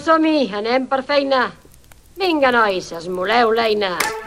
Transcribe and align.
Som-hi, 0.00 0.48
anem 0.56 0.86
per 0.88 1.02
feina. 1.04 1.44
Vinga, 2.16 2.50
nois, 2.54 2.92
esmoleu 2.96 3.52
l'eina. 3.52 3.96
Let's 3.98 4.21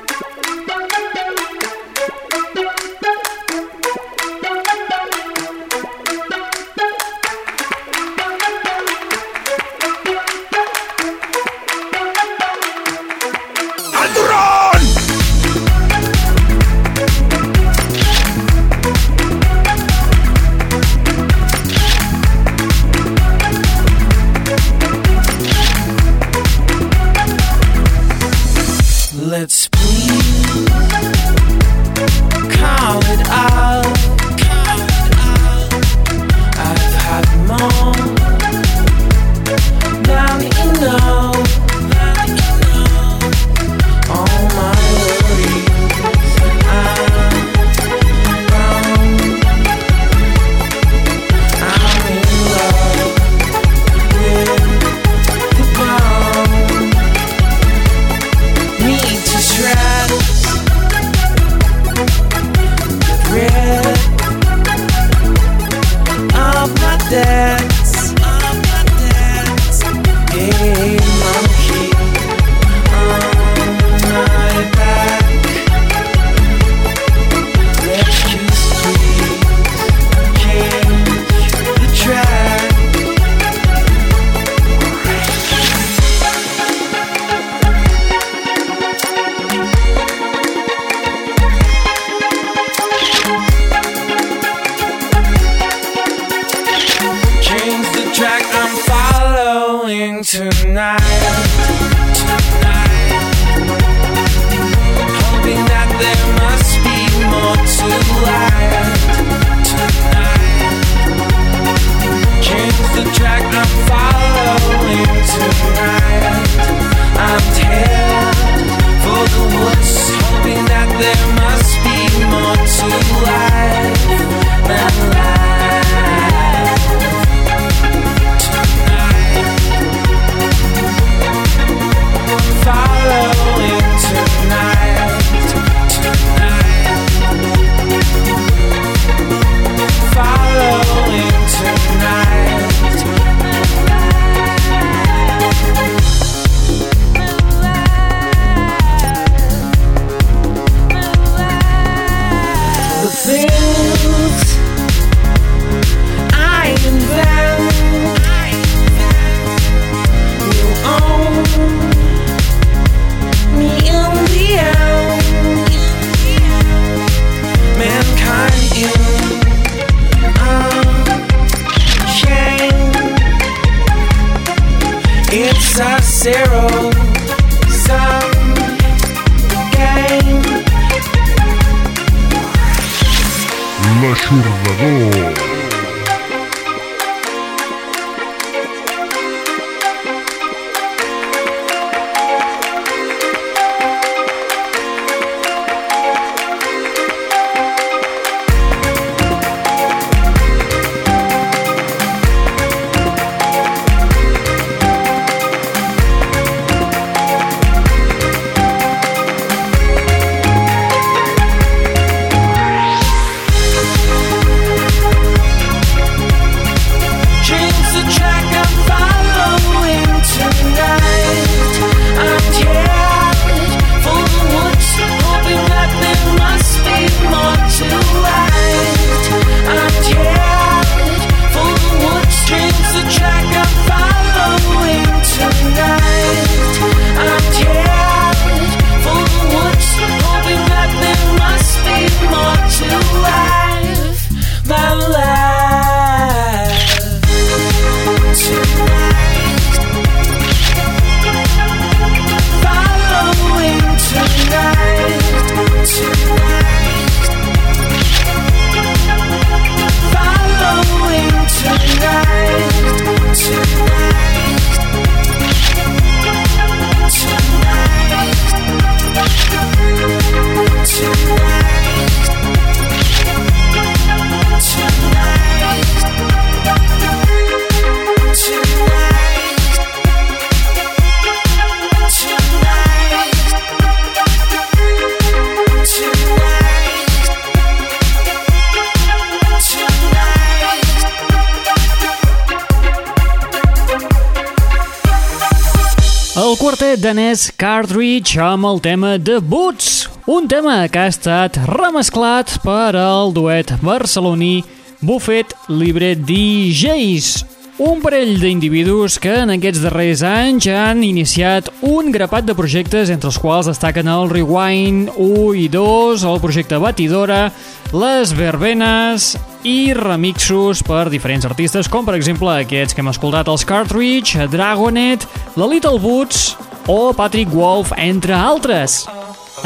danès 297.86 297.96
Cartridge 297.96 298.40
amb 298.42 298.66
el 298.66 298.80
tema 298.82 299.18
de 299.18 299.40
Boots, 299.40 300.10
un 300.26 300.48
tema 300.48 300.88
que 300.90 301.00
ha 301.00 301.08
estat 301.08 301.58
remesclat 301.68 302.58
per 302.64 302.96
al 302.98 303.32
duet 303.34 303.72
barceloní 303.82 304.64
Buffet 305.02 305.54
Libre 305.70 306.16
DJs, 306.16 307.46
un 307.78 308.02
parell 308.02 308.40
d'individus 308.40 309.20
que 309.20 309.36
en 309.44 309.54
aquests 309.54 309.84
darrers 309.84 310.24
anys 310.26 310.68
han 310.68 311.04
iniciat 311.04 311.70
un 311.82 312.12
grapat 312.12 312.46
de 312.46 312.56
projectes 312.56 313.12
entre 313.14 313.30
els 313.30 313.38
quals 313.38 313.70
destaquen 313.70 314.08
el 314.08 314.30
Rewind 314.30 315.14
1 315.18 315.54
i 315.54 315.68
2, 315.70 316.26
el 316.26 316.42
projecte 316.42 316.82
Batidora, 316.82 317.52
les 317.94 318.34
verbenes 318.34 319.36
i 319.65 319.95
remixos 319.97 320.83
per 320.85 321.07
diferents 321.09 321.47
artistes 321.47 321.88
com 321.89 322.06
per 322.06 322.13
exemple 322.13 322.51
aquests 322.53 322.94
que 322.94 323.01
hem 323.01 323.09
escoltat 323.09 323.50
els 323.50 323.65
Cartridge, 323.65 324.45
Dragonet, 324.53 325.25
la 325.57 325.67
Little 325.71 325.97
Boots 326.00 326.51
o 326.85 327.09
Patrick 327.17 327.50
Wolf, 327.50 327.89
entre 327.97 328.35
altres. 328.38 329.01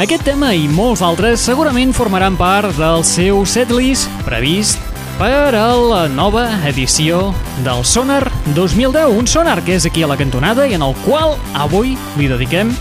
Aquest 0.00 0.24
tema 0.24 0.54
i 0.56 0.64
molts 0.72 1.02
altres 1.04 1.44
segurament 1.44 1.92
formaran 1.92 2.38
part 2.40 2.72
del 2.78 3.04
seu 3.04 3.42
setlist 3.44 4.08
previst 4.24 4.80
per 5.20 5.52
a 5.52 5.66
la 5.76 6.06
nova 6.08 6.46
edició 6.70 7.34
del 7.66 7.84
Sonar 7.84 8.22
2010, 8.56 9.12
un 9.20 9.28
Sonar 9.28 9.58
que 9.66 9.76
és 9.76 9.84
aquí 9.84 10.06
a 10.06 10.08
la 10.08 10.16
cantonada 10.16 10.64
i 10.64 10.78
en 10.78 10.86
el 10.86 10.96
qual 11.04 11.36
avui 11.52 11.92
li 12.16 12.30
dediquem 12.30 12.72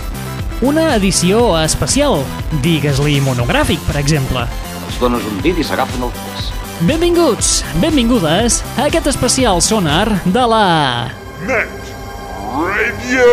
una 0.63 0.93
edició 0.95 1.51
especial, 1.59 2.23
digues-li 2.63 3.19
monogràfic, 3.27 3.83
per 3.87 3.99
exemple. 3.99 4.47
Els 4.87 5.03
dones 5.03 5.27
un 5.27 5.43
dit 5.43 5.59
i 5.59 5.67
s'agafen 5.67 6.07
el 6.07 6.15
pes. 6.15 6.49
Benvinguts, 6.79 7.65
benvingudes 7.83 8.61
a 8.79 8.85
aquest 8.87 9.09
especial 9.11 9.59
Sonar 9.59 10.21
de 10.23 10.43
la... 10.47 11.11
Net 11.43 11.89
Radio. 12.55 13.25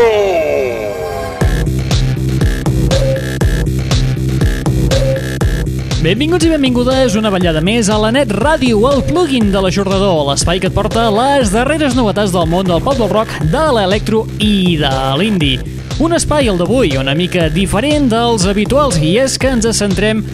Benvinguts 6.02 6.42
i 6.42 6.50
benvingudes 6.50 7.14
una 7.14 7.30
ballada 7.30 7.62
més 7.62 7.86
a 7.86 8.00
la 8.02 8.10
Net 8.10 8.34
Ràdio, 8.34 8.82
el 8.90 9.04
plugin 9.06 9.54
de 9.54 9.62
l'aixordador, 9.62 10.24
l'espai 10.32 10.58
que 10.58 10.66
et 10.66 10.74
porta 10.74 11.06
les 11.14 11.54
darreres 11.54 11.94
novetats 11.94 12.34
del 12.34 12.50
món 12.50 12.66
del 12.66 12.82
pop 12.82 12.98
del 12.98 13.14
rock, 13.14 13.30
de 13.54 13.62
l'electro 13.78 14.24
i 14.42 14.74
de 14.82 14.90
l'indie. 15.22 15.62
Un 16.02 16.18
espai, 16.18 16.50
el 16.50 16.58
d'avui, 16.58 16.98
una 16.98 17.14
mica 17.14 17.46
diferent 17.48 18.10
dels 18.10 18.50
habituals, 18.50 18.98
i 18.98 19.14
és 19.22 19.38
que 19.38 19.54
ens 19.54 19.70
centrem 19.78 20.26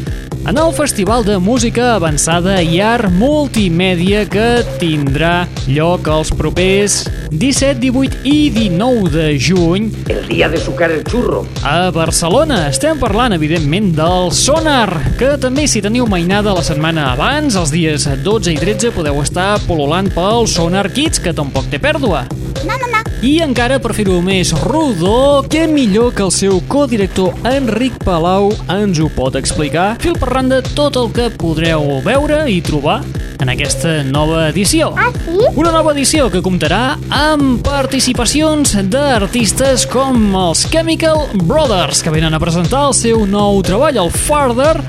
en 0.44 0.59
el 0.59 0.73
Festival 0.73 1.25
de 1.25 1.39
Música 1.39 1.94
Avançada 1.94 2.56
i 2.62 2.81
Art 2.83 3.11
Multimèdia 3.15 4.25
que 4.29 4.62
tindrà 4.81 5.47
lloc 5.71 6.09
els 6.11 6.33
propers 6.35 7.03
17, 7.31 7.79
18 7.81 8.25
i 8.29 8.50
19 8.55 9.12
de 9.15 9.27
juny 9.39 9.87
El 10.11 10.27
día 10.29 10.49
de 10.49 10.59
sucar 10.59 10.91
el 10.91 11.05
churro. 11.05 11.47
a 11.62 11.91
Barcelona. 11.91 12.69
Estem 12.69 12.99
parlant, 12.99 13.33
evidentment, 13.33 13.93
del 13.97 14.33
Sonar, 14.33 15.15
que 15.19 15.37
també 15.39 15.69
si 15.69 15.83
teniu 15.83 16.06
mainada 16.11 16.55
la 16.55 16.62
setmana 16.67 17.12
abans, 17.12 17.56
els 17.56 17.71
dies 17.71 18.09
12 18.25 18.53
i 18.53 18.59
13, 18.59 18.91
podeu 18.93 19.23
estar 19.23 19.61
pol·lulant 19.69 20.11
pel 20.12 20.49
Sonar 20.50 20.91
Kids, 20.93 21.23
que 21.23 21.33
tampoc 21.33 21.71
té 21.71 21.79
pèrdua. 21.79 22.27
No, 22.67 22.75
no, 22.77 22.91
no. 22.91 23.01
I 23.23 23.37
encara 23.45 23.77
per 23.79 23.93
fer-ho 23.95 24.17
més 24.19 24.49
rodó, 24.65 25.45
què 25.47 25.69
millor 25.71 26.09
que 26.11 26.25
el 26.25 26.33
seu 26.35 26.57
codirector 26.67 27.47
Enric 27.47 28.01
Palau 28.03 28.49
ens 28.75 28.99
ho 28.99 29.07
pot 29.15 29.39
explicar 29.39 29.93
fil 30.03 30.17
per 30.19 30.33
randa 30.33 30.59
tot 30.75 30.99
el 30.99 31.07
que 31.15 31.29
podreu 31.39 32.01
veure 32.03 32.41
i 32.51 32.59
trobar 32.67 32.97
en 33.39 33.55
aquesta 33.55 34.01
nova 34.03 34.49
edició. 34.49 34.91
Ah, 34.99 35.13
sí? 35.15 35.39
Una 35.55 35.71
nova 35.71 35.95
edició 35.95 36.27
que 36.35 36.43
comptarà 36.43 36.97
amb 37.15 37.63
participacions 37.63 38.75
d'artistes 38.91 39.87
com 39.87 40.35
els 40.49 40.67
Chemical 40.75 41.29
Brothers, 41.47 42.03
que 42.03 42.11
venen 42.11 42.35
a 42.35 42.43
presentar 42.43 42.89
el 42.91 42.99
seu 42.99 43.23
nou 43.23 43.63
treball, 43.63 44.03
el 44.03 44.11
Farther, 44.11 44.81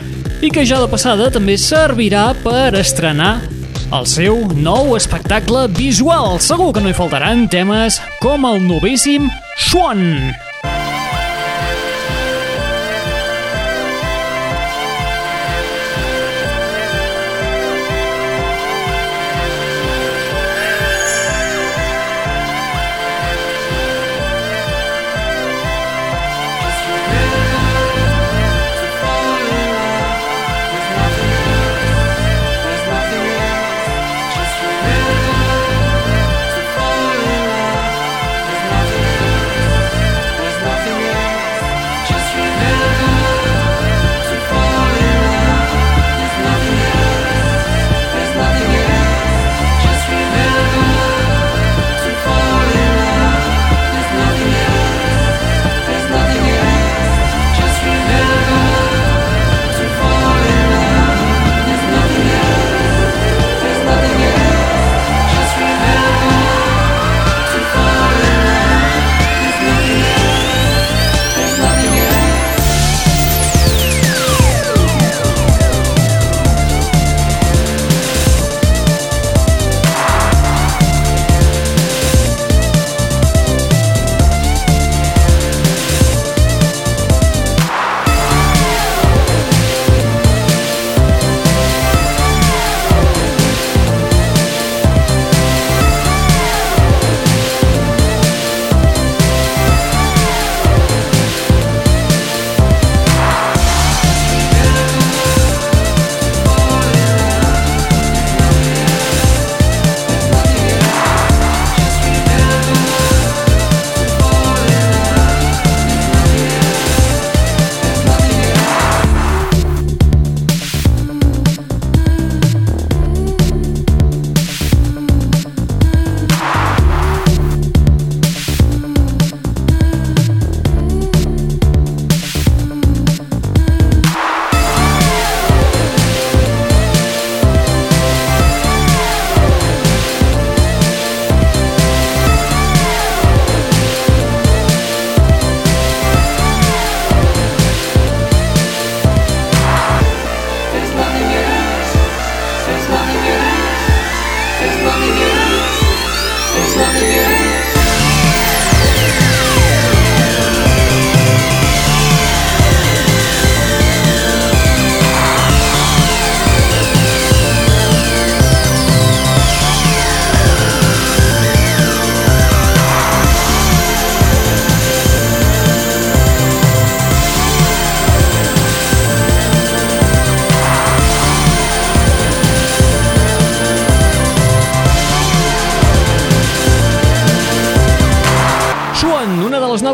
i 0.42 0.50
que 0.50 0.66
ja 0.66 0.82
de 0.82 0.90
passada 0.90 1.30
també 1.30 1.54
servirà 1.62 2.32
per 2.42 2.72
estrenar 2.82 3.36
el 3.94 4.08
seu 4.10 4.40
nou 4.58 4.96
espectacle 4.98 5.68
visual. 5.78 6.40
Segur 6.42 6.72
que 6.74 6.82
no 6.82 6.90
hi 6.90 6.98
faltaran 6.98 7.46
temes 7.52 8.00
com 8.24 8.50
el 8.50 8.64
novíssim 8.66 9.30
Swan. 9.70 10.02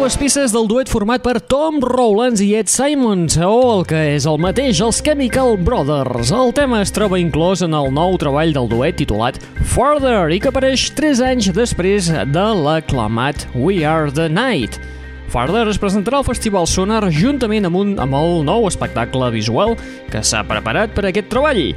Noves 0.09 0.17
peces 0.17 0.51
del 0.51 0.65
duet 0.65 0.89
format 0.89 1.21
per 1.21 1.37
Tom 1.37 1.75
Rowlands 1.83 2.41
i 2.41 2.55
Ed 2.57 2.69
Simons, 2.71 3.35
o 3.37 3.57
el 3.75 3.83
que 3.85 3.99
és 4.15 4.25
el 4.25 4.39
mateix, 4.41 4.79
els 4.81 5.03
Chemical 5.05 5.53
Brothers. 5.61 6.31
El 6.33 6.49
tema 6.57 6.79
es 6.81 6.89
troba 6.89 7.19
inclòs 7.21 7.61
en 7.61 7.75
el 7.77 7.91
nou 7.93 8.17
treball 8.17 8.49
del 8.55 8.65
duet 8.71 8.97
titulat 8.97 9.37
Further 9.69 10.31
i 10.33 10.39
que 10.41 10.49
apareix 10.49 10.87
3 10.97 11.21
anys 11.27 11.51
després 11.53 12.09
de 12.09 12.47
l'aclamat 12.63 13.45
We 13.53 13.83
Are 13.85 14.09
The 14.09 14.25
Night. 14.33 14.79
Further 15.29 15.67
es 15.69 15.77
presentarà 15.77 16.23
al 16.23 16.25
Festival 16.25 16.65
Sonar 16.65 17.03
juntament 17.13 17.69
amb, 17.69 17.77
un, 17.77 17.95
amb 18.01 18.17
el 18.17 18.41
nou 18.49 18.65
espectacle 18.71 19.29
visual 19.35 19.77
que 20.09 20.25
s'ha 20.25 20.41
preparat 20.41 20.97
per 20.97 21.05
aquest 21.11 21.29
treball. 21.29 21.67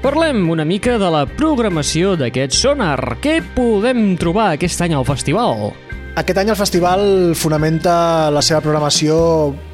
Parlem 0.00 0.46
una 0.48 0.64
mica 0.64 0.96
de 0.96 1.12
la 1.12 1.26
programació 1.28 2.16
d'aquest 2.16 2.56
Sonar. 2.56 3.18
Què 3.20 3.42
podem 3.52 4.14
trobar 4.16 4.54
aquest 4.54 4.80
any 4.80 4.96
al 4.96 5.04
festival? 5.04 5.74
Aquest 6.12 6.36
any 6.42 6.50
el 6.52 6.58
festival 6.60 7.02
fonamenta 7.40 8.28
la 8.28 8.42
seva 8.44 8.58
programació 8.60 9.14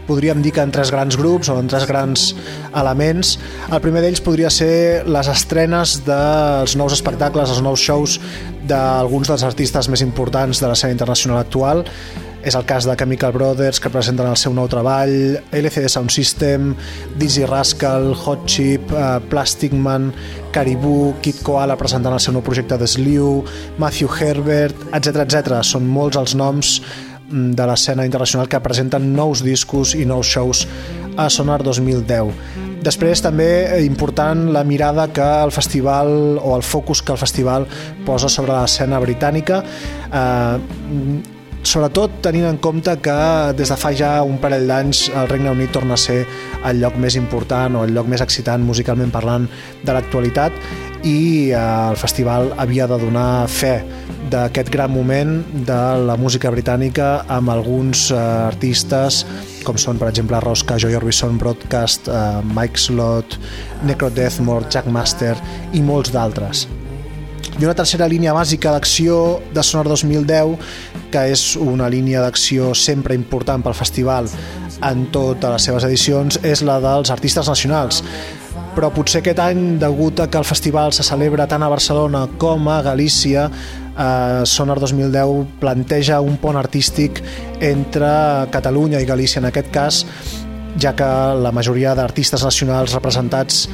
podríem 0.07 0.39
dir 0.39 0.53
que 0.55 0.63
en 0.63 0.71
tres 0.71 0.93
grans 0.95 1.17
grups 1.19 1.51
o 1.51 1.57
en 1.59 1.67
tres 1.67 1.83
grans 1.91 2.29
elements. 2.79 3.33
El 3.67 3.83
primer 3.83 4.05
d'ells 4.05 4.23
podria 4.23 4.53
ser 4.55 5.03
les 5.11 5.31
estrenes 5.33 5.97
dels 6.07 6.77
nous 6.79 6.95
espectacles, 6.95 7.51
els 7.51 7.65
nous 7.67 7.83
shows 7.83 8.21
d'alguns 8.71 9.33
dels 9.33 9.45
artistes 9.51 9.91
més 9.91 10.05
importants 10.07 10.63
de 10.63 10.71
l'escena 10.71 10.95
internacional 10.95 11.43
actual. 11.43 11.83
És 12.47 12.55
el 12.55 12.65
cas 12.65 12.87
de 12.87 12.95
Chemical 12.97 13.33
Brothers, 13.35 13.81
que 13.83 13.91
presenten 13.91 14.29
el 14.31 14.37
seu 14.39 14.53
nou 14.55 14.69
treball, 14.71 15.41
LCD 15.51 15.89
Sound 15.91 16.13
System, 16.15 16.71
Dizzy 17.19 17.45
Rascal, 17.49 18.13
Hot 18.15 18.47
Chip, 18.47 18.93
eh, 18.93 19.19
Plastic 19.29 19.75
Man, 19.75 20.13
Caribou, 20.55 21.17
Kid 21.21 21.43
Koala 21.43 21.77
presentant 21.77 22.15
el 22.15 22.23
seu 22.23 22.33
nou 22.37 22.45
projecte 22.47 22.79
de 22.79 22.87
Slew, 22.87 23.43
Matthew 23.79 24.13
Herbert, 24.21 24.87
etc 24.95 25.25
etc. 25.27 25.59
Són 25.67 25.89
molts 25.91 26.21
els 26.21 26.37
noms 26.39 26.79
mm, 27.29 27.53
de 27.59 27.67
l'escena 27.67 28.07
internacional 28.07 28.49
que 28.49 28.63
presenten 28.63 29.13
nous 29.17 29.43
discos 29.43 29.97
i 29.99 30.07
nous 30.07 30.31
shows 30.31 30.65
a 31.19 31.27
Sonar 31.29 31.65
2010. 31.67 32.31
Després 32.87 33.19
també 33.25 33.49
eh, 33.67 33.81
important 33.83 34.47
la 34.55 34.63
mirada 34.63 35.09
que 35.11 35.27
el 35.43 35.51
festival 35.51 36.39
o 36.39 36.55
el 36.55 36.63
focus 36.63 37.03
que 37.03 37.13
el 37.13 37.19
festival 37.19 37.67
posa 38.07 38.31
sobre 38.31 38.55
l'escena 38.55 39.03
britànica 39.03 39.65
eh, 39.65 41.35
sobretot 41.63 42.21
tenint 42.23 42.47
en 42.49 42.59
compte 42.63 42.93
que 43.03 43.19
des 43.59 43.71
de 43.71 43.77
fa 43.77 43.91
ja 43.97 44.23
un 44.23 44.39
parell 44.43 44.69
d'anys 44.69 45.09
el 45.11 45.29
Regne 45.29 45.51
Unit 45.51 45.73
torna 45.75 45.95
a 45.95 46.01
ser 46.01 46.21
el 46.69 46.81
lloc 46.83 46.97
més 47.01 47.17
important 47.19 47.77
o 47.77 47.85
el 47.85 47.95
lloc 47.97 48.09
més 48.09 48.23
excitant 48.25 48.63
musicalment 48.65 49.11
parlant 49.15 49.49
de 49.83 49.95
l'actualitat 49.95 50.55
i 51.03 51.51
eh, 51.51 51.59
el 51.59 51.99
festival 51.99 52.53
havia 52.59 52.87
de 52.91 52.99
donar 52.99 53.49
fe 53.49 53.83
d'aquest 54.31 54.71
gran 54.71 54.93
moment 54.93 55.39
de 55.67 55.81
la 56.05 56.17
música 56.21 56.51
britànica 56.53 57.25
amb 57.33 57.51
alguns 57.55 58.09
eh, 58.11 58.19
artistes 58.19 59.25
com 59.67 59.79
són 59.81 59.99
per 60.01 60.09
exemple 60.13 60.41
Rosca, 60.41 60.79
Joy 60.81 60.97
Orbison, 60.99 61.39
Broadcast, 61.41 62.09
eh, 62.09 62.41
Mike 62.55 62.81
Slot, 62.81 63.39
Necro 63.89 64.11
Deathmore, 64.11 64.69
Jack 64.71 64.89
Master 64.91 65.35
i 65.73 65.83
molts 65.85 66.15
d'altres. 66.15 66.67
I 67.59 67.67
una 67.67 67.75
tercera 67.75 68.07
línia 68.07 68.35
bàsica 68.37 68.71
d'acció 68.71 69.41
de 69.55 69.65
Sonar 69.67 69.89
2010, 69.91 70.55
que 71.13 71.25
és 71.33 71.55
una 71.61 71.89
línia 71.91 72.23
d'acció 72.25 72.75
sempre 72.77 73.17
important 73.17 73.65
pel 73.65 73.77
festival 73.77 74.29
en 74.85 75.07
totes 75.15 75.55
les 75.55 75.69
seves 75.69 75.87
edicions, 75.89 76.41
és 76.47 76.63
la 76.63 76.79
dels 76.83 77.11
artistes 77.11 77.49
nacionals. 77.51 78.03
Però 78.77 78.93
potser 78.95 79.23
aquest 79.23 79.41
any, 79.43 79.63
degut 79.81 80.21
a 80.23 80.29
que 80.31 80.39
el 80.39 80.47
festival 80.47 80.93
se 80.95 81.07
celebra 81.07 81.49
tant 81.51 81.65
a 81.65 81.71
Barcelona 81.73 82.27
com 82.39 82.69
a 82.71 82.81
Galícia, 82.87 83.49
eh, 83.99 84.43
Sonar 84.47 84.79
2010 84.79 85.59
planteja 85.59 86.21
un 86.21 86.37
pont 86.39 86.57
artístic 86.57 87.23
entre 87.61 88.11
Catalunya 88.55 89.01
i 89.01 89.09
Galícia 89.09 89.43
en 89.43 89.51
aquest 89.51 89.71
cas, 89.75 90.05
ja 90.79 90.95
que 90.95 91.09
la 91.43 91.51
majoria 91.53 91.95
d'artistes 91.99 92.45
nacionals 92.45 92.95
representats 92.95 93.67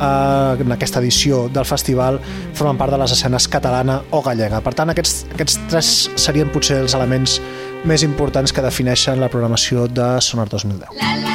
eh, 0.00 0.62
en 0.64 0.72
aquesta 0.76 1.00
edició 1.00 1.46
del 1.52 1.68
festival 1.68 2.20
formen 2.54 2.80
part 2.80 2.94
de 2.94 3.00
les 3.02 3.14
escenes 3.16 3.48
catalana 3.48 4.00
o 4.10 4.22
gallega. 4.26 4.62
Per 4.64 4.74
tant, 4.74 4.92
aquests, 4.94 5.26
aquests 5.34 5.58
tres 5.70 5.94
serien 6.20 6.50
potser 6.52 6.80
els 6.84 6.96
elements 6.98 7.40
més 7.84 8.04
importants 8.04 8.52
que 8.52 8.64
defineixen 8.64 9.20
la 9.20 9.30
programació 9.32 9.88
de 9.88 10.16
Sonar 10.24 10.48
2010. 10.52 10.96
La, 11.00 11.14
la, 11.22 11.29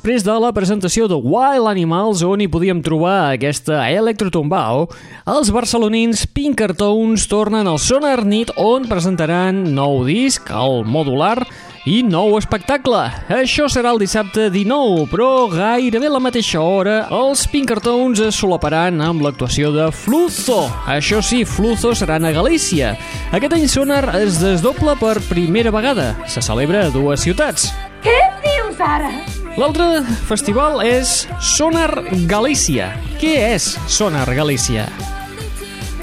després 0.00 0.24
de 0.24 0.32
la 0.40 0.48
presentació 0.56 1.04
de 1.10 1.16
Wild 1.20 1.68
Animals, 1.68 2.22
on 2.24 2.40
hi 2.40 2.46
podíem 2.48 2.78
trobar 2.80 3.34
aquesta 3.34 3.82
Electrotombao, 3.92 4.86
els 5.28 5.50
barcelonins 5.52 6.22
Pinkertons 6.32 7.26
tornen 7.28 7.68
al 7.68 7.76
Sonar 7.76 8.22
Nit, 8.24 8.48
on 8.56 8.86
presentaran 8.88 9.58
nou 9.76 9.98
disc, 10.06 10.48
el 10.48 10.86
modular, 10.88 11.44
i 11.84 11.98
nou 12.00 12.38
espectacle. 12.38 13.02
Això 13.28 13.66
serà 13.68 13.92
el 13.92 14.00
dissabte 14.00 14.46
19, 14.54 15.04
però 15.12 15.50
gairebé 15.52 16.08
a 16.08 16.14
la 16.14 16.22
mateixa 16.24 16.62
hora 16.64 17.02
els 17.12 17.44
Pinkertons 17.52 18.22
es 18.24 18.40
solaparan 18.40 19.02
amb 19.04 19.20
l'actuació 19.26 19.68
de 19.74 19.90
Fluzo. 19.92 20.62
Això 20.88 21.20
sí, 21.20 21.42
Fluzo 21.44 21.92
seran 21.92 22.24
a 22.24 22.32
Galícia. 22.32 22.94
Aquest 23.36 23.58
any 23.58 23.68
Sonar 23.68 24.06
es 24.22 24.40
desdobla 24.40 24.96
per 24.96 25.18
primera 25.28 25.74
vegada. 25.76 26.14
Se 26.24 26.40
celebra 26.40 26.86
a 26.86 26.96
dues 26.96 27.28
ciutats. 27.28 27.68
Què 28.00 28.16
dius 28.40 28.80
ara? 28.80 29.12
L'altre 29.58 30.02
festival 30.28 30.78
és 30.86 31.24
Sonar 31.42 32.04
Galícia. 32.30 32.92
Què 33.18 33.32
és 33.56 33.72
Sonar 33.90 34.28
Galícia? 34.36 34.84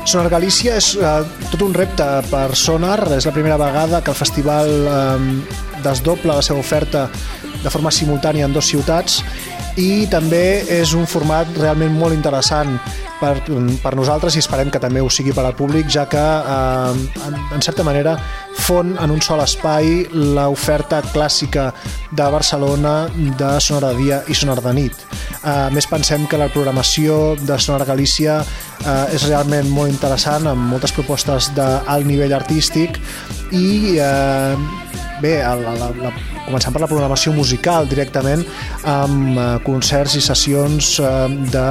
Sonar 0.04 0.28
Galícia 0.34 0.76
és 0.76 0.90
eh, 1.00 1.14
tot 1.54 1.64
un 1.64 1.76
repte 1.76 2.06
per 2.28 2.50
Sonar. 2.60 3.00
És 3.16 3.28
la 3.30 3.34
primera 3.36 3.56
vegada 3.62 4.02
que 4.04 4.12
el 4.12 4.20
festival 4.20 4.68
eh, 4.68 5.80
desdobla 5.86 6.42
la 6.42 6.44
seva 6.44 6.60
oferta 6.60 7.06
de 7.64 7.72
forma 7.72 7.94
simultània 7.94 8.50
en 8.50 8.56
dues 8.56 8.68
ciutats 8.74 9.22
i 9.78 10.08
també 10.10 10.64
és 10.74 10.94
un 10.98 11.06
format 11.10 11.50
realment 11.58 11.94
molt 11.94 12.16
interessant 12.16 12.78
per, 13.20 13.36
per 13.82 13.94
nosaltres 13.98 14.36
i 14.36 14.42
esperem 14.42 14.72
que 14.74 14.82
també 14.82 15.02
ho 15.02 15.10
sigui 15.14 15.34
per 15.34 15.46
al 15.46 15.56
públic, 15.58 15.90
ja 15.90 16.08
que 16.10 16.22
eh, 16.22 17.24
en, 17.28 17.38
en 17.56 17.66
certa 17.66 17.86
manera 17.86 18.18
fon 18.68 18.96
en 18.98 19.14
un 19.14 19.22
sol 19.22 19.42
espai 19.44 20.08
l'oferta 20.14 21.02
clàssica 21.14 21.70
de 22.12 22.30
Barcelona 22.34 22.96
de 23.14 23.52
Sonar 23.62 23.92
de 23.92 23.94
dia 24.02 24.22
i 24.28 24.38
Sonar 24.38 24.60
de 24.66 24.74
nit. 24.74 25.06
Eh, 25.44 25.70
més 25.74 25.90
pensem 25.90 26.26
que 26.28 26.42
la 26.42 26.50
programació 26.54 27.36
de 27.42 27.60
Sonar 27.62 27.88
Galícia 27.90 28.40
eh, 28.42 29.16
és 29.16 29.28
realment 29.30 29.70
molt 29.74 29.94
interessant, 29.94 30.50
amb 30.50 30.74
moltes 30.74 30.94
propostes 30.96 31.52
d'alt 31.58 32.10
nivell 32.10 32.34
artístic 32.38 32.98
i 33.54 33.98
eh, 34.02 35.06
bé, 35.22 35.38
la, 35.42 35.74
la, 35.78 35.90
la, 35.98 36.12
començant 36.46 36.74
per 36.74 36.82
la 36.84 36.90
programació 36.90 37.34
musical 37.36 37.88
directament 37.90 38.44
amb 38.88 39.38
eh, 39.38 39.48
concerts 39.66 40.18
i 40.20 40.24
sessions 40.24 40.98
eh, 41.02 41.14
de 41.54 41.68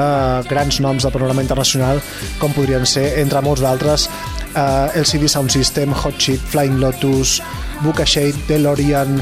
grans 0.50 0.80
noms 0.84 1.06
del 1.06 1.14
programa 1.14 1.44
internacional 1.44 2.02
com 2.40 2.54
podrien 2.56 2.86
ser, 2.88 3.08
entre 3.22 3.42
molts 3.46 3.64
d'altres 3.64 4.08
eh, 4.56 5.00
LCD 5.02 5.30
Sound 5.30 5.52
System, 5.54 5.94
Hot 5.94 6.18
Chip, 6.18 6.40
Flying 6.52 6.80
Lotus, 6.82 7.40
Buka 7.84 8.06
Shade, 8.08 8.46
DeLorean, 8.48 9.20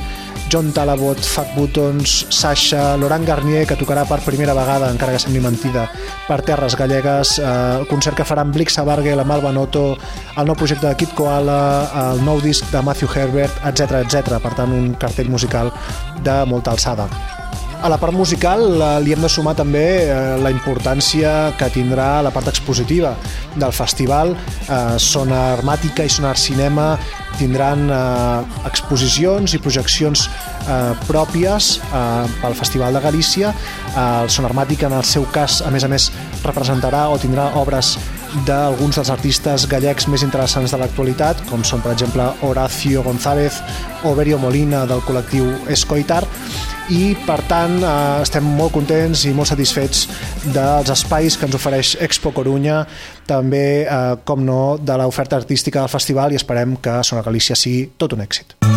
John 0.54 0.70
Talabot, 0.70 1.18
Fat 1.18 1.56
Buttons, 1.56 2.28
Sasha, 2.30 2.96
Laurent 2.96 3.26
Garnier, 3.26 3.64
que 3.66 3.74
tocarà 3.74 4.04
per 4.06 4.20
primera 4.22 4.54
vegada, 4.54 4.86
encara 4.94 5.16
que 5.16 5.18
sembli 5.18 5.42
mentida, 5.42 5.88
per 6.28 6.44
terres 6.46 6.78
gallegues, 6.78 7.40
eh, 7.42 7.80
el 7.80 7.88
concert 7.90 8.14
que 8.14 8.28
faran 8.28 8.54
Blix 8.54 8.78
Sabarge, 8.78 9.16
la 9.18 9.26
Malva 9.26 9.50
Noto, 9.50 9.98
el 10.38 10.46
nou 10.46 10.54
projecte 10.54 10.86
de 10.86 10.94
Kid 10.94 11.18
Koala, 11.18 11.90
el 12.06 12.22
nou 12.22 12.38
disc 12.38 12.70
de 12.70 12.86
Matthew 12.86 13.10
Herbert, 13.10 13.64
etc 13.66 14.04
etc. 14.04 14.38
Per 14.38 14.54
tant, 14.54 14.70
un 14.70 14.94
cartell 14.94 15.26
musical 15.26 15.74
de 16.22 16.44
molta 16.46 16.78
alçada. 16.78 17.10
A 17.84 17.88
la 17.92 17.98
part 18.00 18.16
musical 18.16 18.62
li 19.04 19.12
hem 19.12 19.20
de 19.20 19.28
sumar 19.28 19.52
també 19.58 19.84
eh, 20.08 20.14
la 20.40 20.48
importància 20.48 21.50
que 21.60 21.66
tindrà 21.68 22.22
la 22.24 22.30
part 22.32 22.48
expositiva 22.48 23.10
del 23.60 23.74
festival. 23.76 24.32
Eh, 24.32 24.94
Sonar 24.96 25.58
Armàtica 25.58 26.06
i 26.06 26.08
Sonar 26.08 26.32
Cinema 26.40 26.94
tindran 27.36 27.84
eh, 27.92 28.62
exposicions 28.70 29.52
i 29.52 29.60
projeccions 29.60 30.24
eh, 30.24 30.94
pròpies 31.04 31.74
eh, 31.84 32.24
pel 32.40 32.56
Festival 32.56 32.96
de 32.96 33.02
Galícia. 33.04 33.52
Eh, 33.52 34.00
el 34.00 34.32
Sonar 34.32 34.54
Armàtica, 34.54 34.88
en 34.88 34.96
el 34.96 35.04
seu 35.04 35.28
cas, 35.34 35.60
a 35.60 35.72
més 35.74 35.84
a 35.84 35.90
més, 35.92 36.08
representarà 36.40 37.10
o 37.12 37.18
tindrà 37.20 37.50
obres 37.60 37.98
d'alguns 38.48 38.96
dels 38.96 39.12
artistes 39.12 39.68
gallecs 39.68 40.08
més 40.08 40.24
interessants 40.24 40.72
de 40.72 40.80
l'actualitat, 40.80 41.44
com 41.50 41.60
són, 41.60 41.84
per 41.84 41.92
exemple, 41.92 42.30
Horacio 42.48 43.04
González 43.04 43.60
o 44.08 44.14
Berio 44.16 44.40
Molina 44.40 44.86
del 44.88 45.04
col·lectiu 45.04 45.52
Escoitar, 45.68 46.24
i 46.92 47.14
per 47.24 47.38
tant 47.48 47.78
eh, 47.80 47.94
estem 48.24 48.44
molt 48.58 48.74
contents 48.74 49.24
i 49.28 49.32
molt 49.36 49.48
satisfets 49.48 50.04
dels 50.52 50.92
espais 50.92 51.38
que 51.38 51.48
ens 51.48 51.56
ofereix 51.56 51.94
Expo 52.04 52.34
Corunya 52.36 52.82
també, 53.28 53.64
eh, 53.88 54.04
com 54.24 54.44
no, 54.44 54.76
de 54.76 55.00
l'oferta 55.00 55.40
artística 55.40 55.80
del 55.80 55.92
festival 55.92 56.34
i 56.34 56.40
esperem 56.40 56.76
que 56.84 57.00
Sona 57.06 57.24
Galícia 57.24 57.56
sigui 57.56 57.88
tot 57.96 58.18
un 58.18 58.24
èxit. 58.26 58.73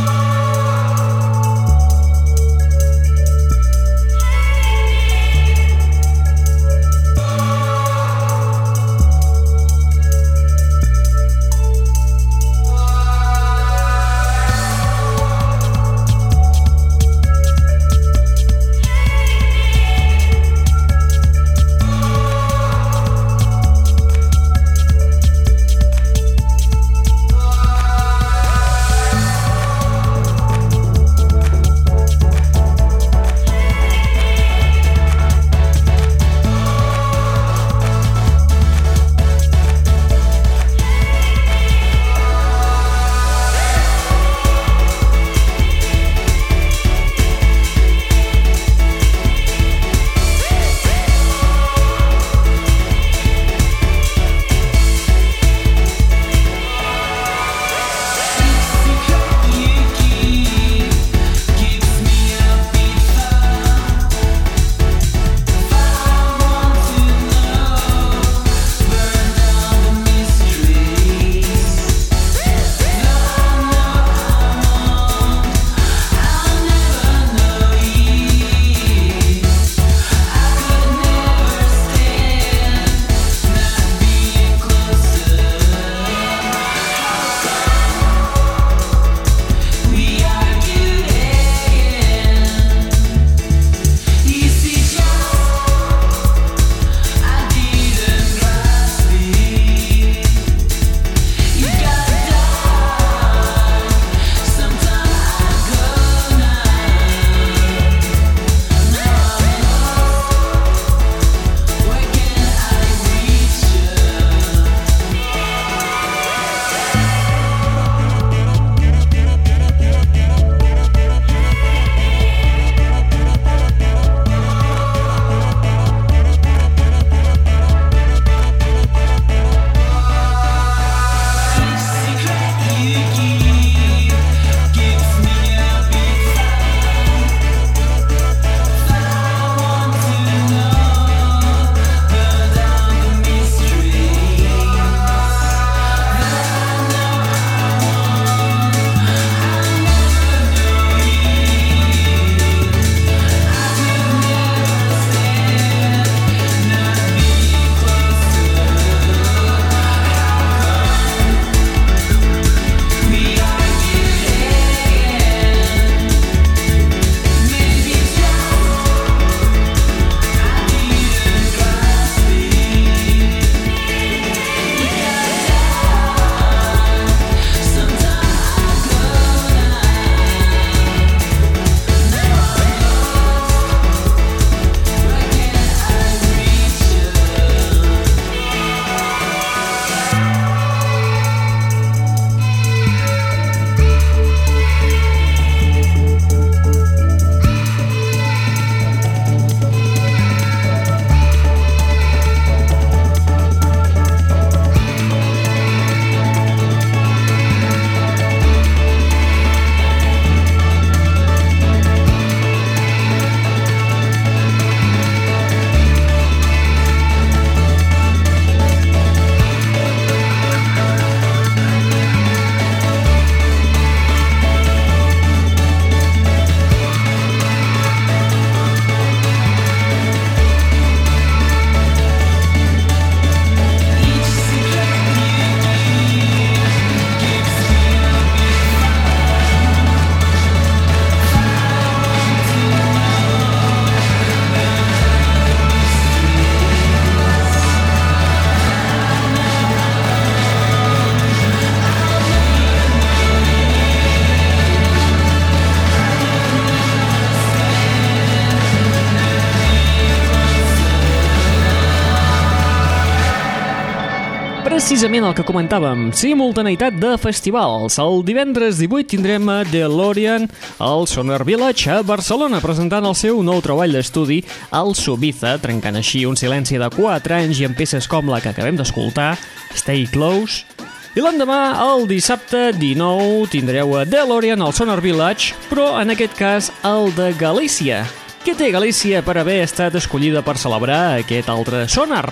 Precisament 264.97 265.27
el 265.27 265.33
que 265.37 265.43
comentàvem, 265.45 266.07
simultaneïtat 266.09 266.95
de 266.97 267.11
festivals. 267.21 267.99
El 268.01 268.23
divendres 268.25 268.79
18 268.81 269.11
tindrem 269.11 269.45
a 269.53 269.59
DeLorean 269.69 270.47
al 270.81 271.05
Sonar 271.05 271.43
Village 271.45 271.91
a 271.93 271.99
Barcelona 272.01 272.57
presentant 272.63 273.05
el 273.05 273.13
seu 273.13 273.43
nou 273.45 273.61
treball 273.61 273.93
d'estudi, 273.93 274.39
el 274.73 274.95
Subiza, 274.97 275.53
trencant 275.61 276.01
així 276.01 276.23
un 276.25 276.33
silenci 276.33 276.81
de 276.81 276.89
4 276.97 277.37
anys 277.37 277.61
i 277.61 277.69
amb 277.69 277.77
peces 277.77 278.09
com 278.09 278.33
la 278.33 278.41
que 278.41 278.49
acabem 278.49 278.81
d'escoltar, 278.81 279.35
Stay 279.77 280.09
Close, 280.09 280.65
i 281.13 281.21
l'endemà, 281.21 281.61
el 281.91 282.09
dissabte 282.09 282.71
19, 282.81 283.51
tindreu 283.53 283.99
a 284.01 284.05
DeLorean 284.09 284.65
al 284.65 284.73
Sonar 284.73 284.97
Village, 285.05 285.53
però 285.69 285.91
en 286.01 286.17
aquest 286.17 286.33
cas 286.41 286.73
el 286.81 287.13
de 287.13 287.35
Galícia. 287.37 288.07
Què 288.41 288.57
té 288.57 288.73
Galícia 288.73 289.21
per 289.21 289.37
haver 289.37 289.61
estat 289.61 290.01
escollida 290.01 290.41
per 290.41 290.57
celebrar 290.57 291.19
aquest 291.19 291.53
altre 291.53 291.85
sonar? 291.85 292.31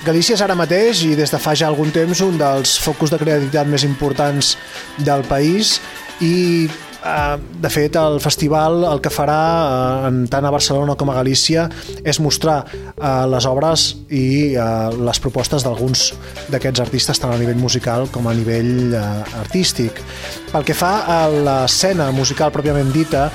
Galícia 0.00 0.32
és 0.32 0.40
ara 0.40 0.56
mateix 0.56 1.02
i 1.04 1.10
des 1.12 1.28
de 1.28 1.38
fa 1.40 1.52
ja 1.52 1.66
algun 1.68 1.90
temps 1.92 2.22
un 2.24 2.38
dels 2.40 2.78
focus 2.80 3.10
de 3.12 3.18
creativitat 3.20 3.68
més 3.68 3.84
importants 3.84 4.54
del 5.04 5.26
país 5.28 5.74
i 6.24 6.64
eh, 6.64 7.36
de 7.36 7.70
fet 7.72 7.98
el 8.00 8.16
festival 8.24 8.86
el 8.88 9.02
que 9.04 9.12
farà 9.12 9.36
eh, 10.08 10.12
tant 10.32 10.48
a 10.48 10.54
Barcelona 10.54 10.96
com 10.96 11.12
a 11.12 11.18
Galícia 11.18 11.66
és 12.00 12.20
mostrar 12.24 12.62
eh, 12.64 13.12
les 13.28 13.48
obres 13.50 13.90
i 14.08 14.56
les 14.96 15.20
propostes 15.20 15.68
d'alguns 15.68 16.06
d'aquests 16.48 16.80
artistes 16.80 17.20
tant 17.20 17.36
a 17.36 17.40
nivell 17.40 17.60
musical 17.60 18.08
com 18.08 18.24
a 18.24 18.34
nivell 18.34 18.96
artístic. 18.96 20.00
Pel 20.48 20.64
que 20.64 20.74
fa 20.74 20.94
a 21.04 21.22
l'escena 21.28 22.08
musical 22.16 22.56
pròpiament 22.56 22.88
dita, 22.96 23.28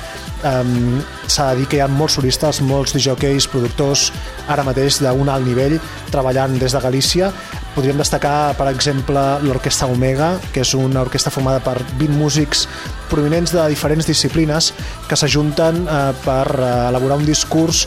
um, 0.46 1.02
s'ha 1.28 1.52
de 1.52 1.62
dir 1.62 1.68
que 1.70 1.80
hi 1.80 1.84
ha 1.84 1.90
molts 1.92 2.18
solistes, 2.20 2.62
molts 2.66 2.94
disjockeys, 2.96 3.48
productors, 3.52 4.08
ara 4.52 4.66
mateix 4.68 5.02
d'un 5.02 5.30
alt 5.32 5.48
nivell, 5.48 5.78
treballant 6.14 6.58
des 6.62 6.76
de 6.76 6.82
Galícia. 6.82 7.32
Podríem 7.76 8.00
destacar, 8.00 8.56
per 8.56 8.70
exemple, 8.72 9.24
l'Orquestra 9.44 9.90
Omega, 9.92 10.36
que 10.54 10.64
és 10.64 10.74
una 10.78 11.04
orquestra 11.04 11.34
formada 11.34 11.60
per 11.66 11.82
20 12.00 12.16
músics 12.16 12.68
provinents 13.12 13.52
de 13.56 13.68
diferents 13.72 14.08
disciplines 14.08 14.72
que 15.10 15.18
s'ajunten 15.20 15.84
eh, 15.84 16.12
per 16.24 16.46
eh, 16.56 16.72
elaborar 16.90 17.20
un 17.20 17.28
discurs 17.28 17.86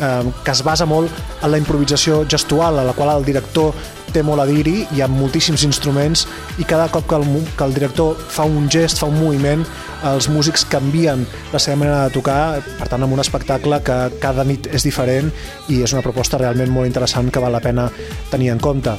eh, 0.00 0.24
que 0.44 0.50
es 0.50 0.64
basa 0.66 0.88
molt 0.88 1.12
en 1.42 1.52
la 1.52 1.60
improvisació 1.60 2.24
gestual, 2.28 2.80
a 2.80 2.84
la 2.84 2.96
qual 2.96 3.14
el 3.16 3.26
director 3.28 3.74
té 4.10 4.24
molt 4.26 4.42
a 4.42 4.46
dir-hi, 4.48 4.88
hi 4.90 5.02
ha 5.04 5.08
moltíssims 5.10 5.62
instruments 5.62 6.26
i 6.58 6.66
cada 6.66 6.88
cop 6.90 7.06
que 7.06 7.20
el, 7.20 7.26
que 7.56 7.66
el 7.66 7.76
director 7.76 8.18
fa 8.18 8.46
un 8.48 8.66
gest, 8.72 8.98
fa 8.98 9.06
un 9.06 9.20
moviment, 9.20 9.62
els 10.08 10.28
músics 10.32 10.64
canvien 10.70 11.26
la 11.52 11.60
seva 11.60 11.78
manera 11.82 12.04
de 12.06 12.14
tocar, 12.14 12.60
per 12.78 12.88
tant 12.88 13.04
amb 13.04 13.16
un 13.16 13.22
espectacle 13.22 13.82
que 13.84 13.98
cada 14.22 14.46
nit 14.48 14.70
és 14.72 14.86
diferent 14.86 15.32
i 15.68 15.82
és 15.84 15.96
una 15.96 16.04
proposta 16.04 16.40
realment 16.40 16.72
molt 16.72 16.88
interessant 16.90 17.30
que 17.30 17.42
val 17.42 17.52
la 17.52 17.64
pena 17.64 17.90
tenir 18.30 18.54
en 18.54 18.62
compte. 18.62 18.96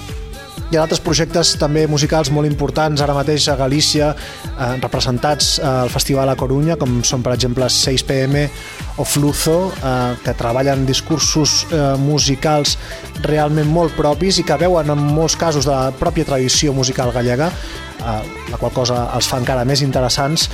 Hi 0.71 0.77
ha 0.79 0.85
altres 0.85 1.01
projectes 1.03 1.49
també 1.59 1.81
musicals 1.91 2.29
molt 2.31 2.47
importants 2.47 3.01
ara 3.03 3.11
mateix 3.11 3.43
a 3.51 3.57
Galícia, 3.59 4.13
eh, 4.15 4.67
representats 4.79 5.57
al 5.59 5.89
Festival 5.91 6.29
a 6.31 6.35
Corunya, 6.39 6.77
com 6.79 7.01
són 7.03 7.19
per 7.25 7.33
exemple 7.33 7.67
6PM 7.67 8.45
o 8.95 9.03
Fluzo, 9.03 9.73
eh, 9.75 10.15
que 10.23 10.33
treballen 10.39 10.85
discursos 10.87 11.65
eh, 11.73 11.97
musicals 11.99 12.77
realment 13.25 13.67
molt 13.67 13.97
propis 13.99 14.39
i 14.39 14.45
que 14.47 14.55
veuen 14.63 14.95
en 14.95 15.03
molts 15.19 15.35
casos 15.35 15.67
de 15.67 15.75
la 15.75 15.91
pròpia 15.91 16.29
tradició 16.31 16.71
musical 16.71 17.11
gallega, 17.11 17.51
eh, 17.51 18.15
la 18.53 18.57
qual 18.57 18.71
cosa 18.71 19.09
els 19.11 19.27
fa 19.27 19.41
encara 19.43 19.67
més 19.67 19.83
interessants. 19.83 20.47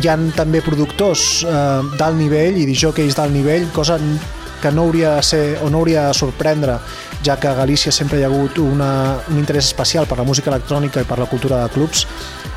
Hi 0.00 0.08
han 0.08 0.30
també 0.32 0.64
productors 0.64 1.44
eh, 1.44 1.84
d'alt 2.00 2.16
nivell 2.16 2.56
i 2.56 2.64
disjockeys 2.64 3.20
d'alt 3.20 3.36
nivell, 3.36 3.68
cosa 3.76 4.00
que 4.62 4.72
no 4.72 4.88
hauria 4.88 5.16
de 5.16 5.22
ser 5.22 5.58
o 5.62 5.68
no 5.70 5.84
hauria 5.84 6.08
de 6.08 6.14
sorprendre 6.16 6.80
ja 7.24 7.36
que 7.36 7.48
a 7.48 7.54
Galícia 7.54 7.92
sempre 7.92 8.20
hi 8.20 8.24
ha 8.24 8.30
hagut 8.30 8.58
una, 8.62 9.18
un 9.30 9.38
interès 9.38 9.66
especial 9.66 10.06
per 10.06 10.18
la 10.18 10.26
música 10.26 10.50
electrònica 10.52 11.02
i 11.02 11.08
per 11.08 11.18
la 11.18 11.26
cultura 11.30 11.62
de 11.64 11.72
clubs 11.74 12.06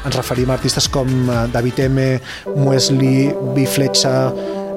ens 0.06 0.18
referim 0.18 0.50
a 0.50 0.58
artistes 0.58 0.90
com 0.90 1.08
eh, 1.08 1.46
David 1.54 1.86
M, 1.88 2.08
Muesli, 2.56 3.32
Bifletxa 3.56 4.16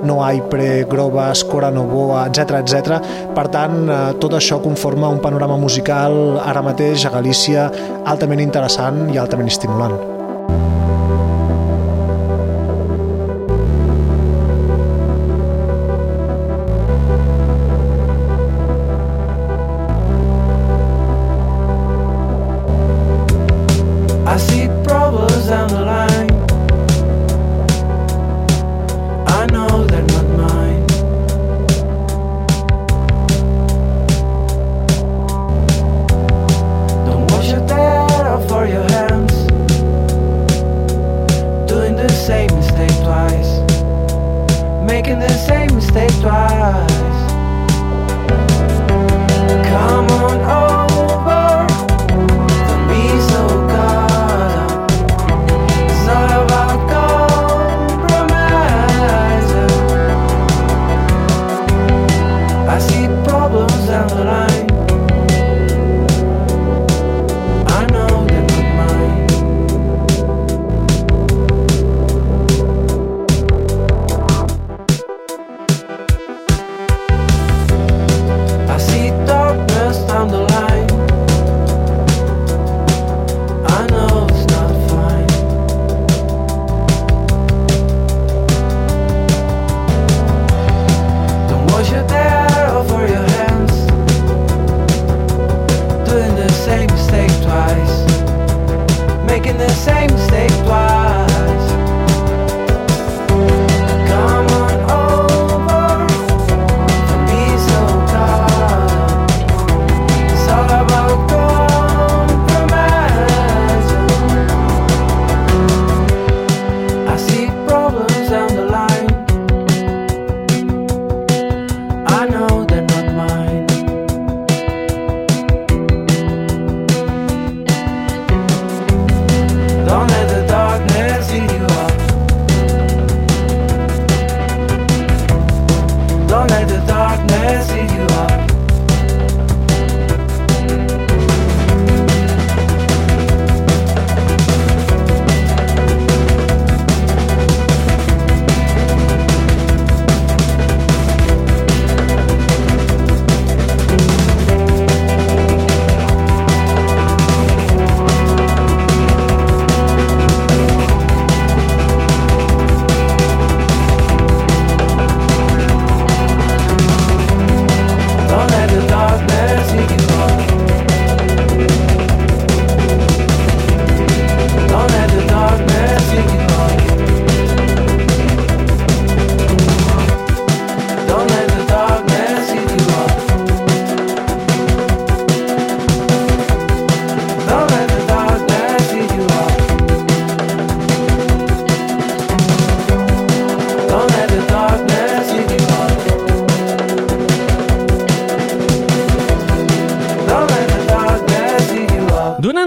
No 0.05 0.18
Aipre, 0.25 0.85
Grobas, 0.88 1.44
Cora 1.49 1.70
Novoa, 1.73 2.27
etc 2.29 2.59
etc. 2.61 2.99
Per 3.37 3.47
tant, 3.53 3.79
eh, 3.88 4.01
tot 4.20 4.37
això 4.37 4.61
conforma 4.64 5.12
un 5.12 5.23
panorama 5.25 5.57
musical 5.61 6.40
ara 6.44 6.64
mateix 6.64 7.07
a 7.07 7.14
Galícia 7.14 7.70
altament 8.05 8.44
interessant 8.44 9.07
i 9.14 9.20
altament 9.20 9.49
estimulant. 9.53 10.13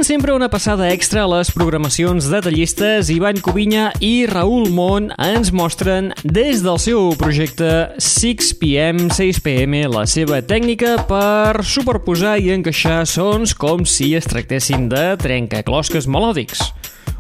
sempre 0.08 0.32
una 0.32 0.48
passada 0.48 0.88
extra 0.94 1.26
a 1.26 1.28
les 1.28 1.50
programacions 1.52 2.30
detallistes, 2.32 3.10
Ivan 3.12 3.42
Covinya 3.44 3.90
i 4.00 4.24
Raül 4.24 4.70
Mont 4.72 5.10
ens 5.20 5.50
mostren 5.52 6.14
des 6.24 6.62
del 6.64 6.80
seu 6.80 7.10
projecte 7.20 7.90
6PM, 8.00 9.10
6PM, 9.12 9.76
la 9.92 10.06
seva 10.08 10.40
tècnica 10.40 10.94
per 11.10 11.60
superposar 11.68 12.38
i 12.40 12.54
encaixar 12.56 13.02
sons 13.04 13.52
com 13.52 13.84
si 13.84 14.14
es 14.16 14.30
tractessin 14.32 14.88
de 14.88 15.18
trencaclosques 15.20 16.08
melòdics. 16.08 16.64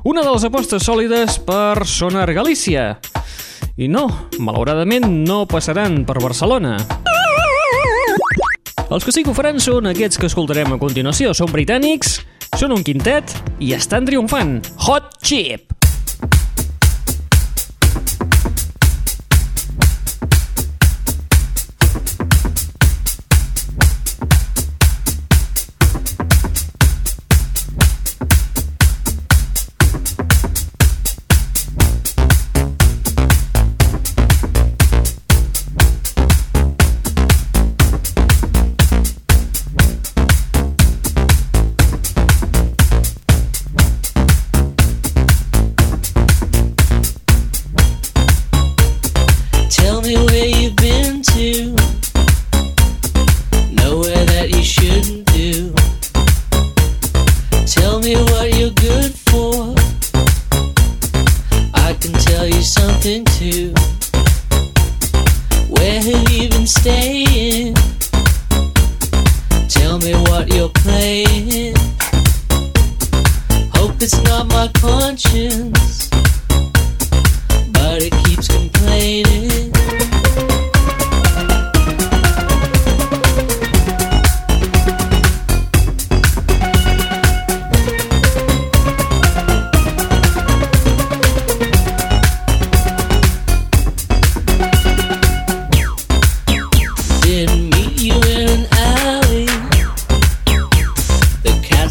Una 0.07 0.23
de 0.23 0.31
les 0.31 0.47
apostes 0.47 0.87
sòlides 0.87 1.41
per 1.43 1.83
Sonar 1.83 2.31
Galícia. 2.31 3.01
I 3.75 3.91
no, 3.91 4.05
malauradament 4.39 5.11
no 5.27 5.43
passaran 5.43 6.05
per 6.07 6.21
Barcelona. 6.23 6.77
Els 8.87 9.03
que 9.03 9.11
sí 9.11 9.27
que 9.27 9.35
ho 9.35 9.35
faran 9.35 9.59
són 9.59 9.91
aquests 9.91 10.15
que 10.15 10.31
escoltarem 10.31 10.71
a 10.71 10.79
continuació. 10.79 11.35
Són 11.35 11.51
britànics 11.51 12.21
són 12.55 12.71
un 12.71 12.83
quintet 12.87 13.33
i 13.59 13.73
estan 13.75 14.07
triomfant. 14.07 14.61
Hot 14.87 15.17
Chip! 15.19 15.66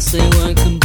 say 0.07 0.25
one 0.39 0.55
can 0.55 0.76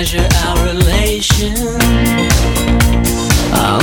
measure 0.00 0.26
our 0.46 0.64
relation. 0.64 1.52
I'll 3.52 3.79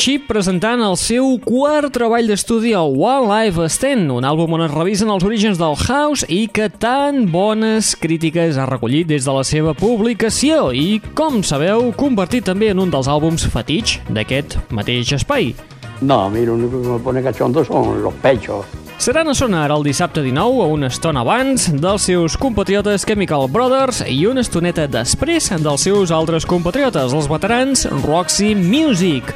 Chip 0.00 0.30
presentant 0.30 0.80
el 0.80 0.94
seu 0.96 1.34
quart 1.44 1.90
treball 1.92 2.30
d'estudi 2.30 2.70
al 2.72 2.94
One 2.96 3.26
Live 3.28 3.66
Stand, 3.68 4.08
un 4.08 4.24
àlbum 4.24 4.54
on 4.56 4.62
es 4.64 4.72
revisen 4.72 5.10
els 5.12 5.26
orígens 5.28 5.58
del 5.60 5.76
house 5.76 6.24
i 6.24 6.46
que 6.48 6.70
tan 6.72 7.26
bones 7.28 7.90
crítiques 8.00 8.56
ha 8.56 8.64
recollit 8.70 9.10
des 9.10 9.26
de 9.28 9.34
la 9.36 9.42
seva 9.44 9.74
publicació 9.76 10.70
i, 10.72 11.02
com 11.12 11.42
sabeu, 11.44 11.90
convertit 12.00 12.48
també 12.48 12.70
en 12.72 12.80
un 12.80 12.88
dels 12.88 13.10
àlbums 13.12 13.44
fetitx 13.52 13.98
d'aquest 14.08 14.56
mateix 14.72 15.12
espai. 15.18 15.52
No, 16.00 16.22
a 16.24 16.30
mí 16.32 16.46
lo 16.48 16.54
único 16.56 16.80
que 16.80 16.96
me 16.96 16.98
pone 17.04 17.22
cachondo 17.22 17.62
son 17.62 18.00
los 18.02 18.14
pechos. 18.24 18.64
Seran 18.96 19.28
a 19.28 19.34
sonar 19.34 19.68
el 19.70 19.84
dissabte 19.84 20.22
19 20.24 20.64
a 20.64 20.72
una 20.78 20.88
estona 20.88 21.20
abans 21.20 21.68
dels 21.76 22.08
seus 22.08 22.38
compatriotes 22.40 23.04
Chemical 23.04 23.50
Brothers 23.52 24.00
i 24.08 24.24
una 24.24 24.40
estoneta 24.40 24.88
després 24.88 25.52
dels 25.60 25.84
seus 25.84 26.08
altres 26.08 26.48
compatriotes, 26.48 27.12
els 27.12 27.28
veterans 27.28 27.84
Roxy 28.00 28.54
Music. 28.56 29.28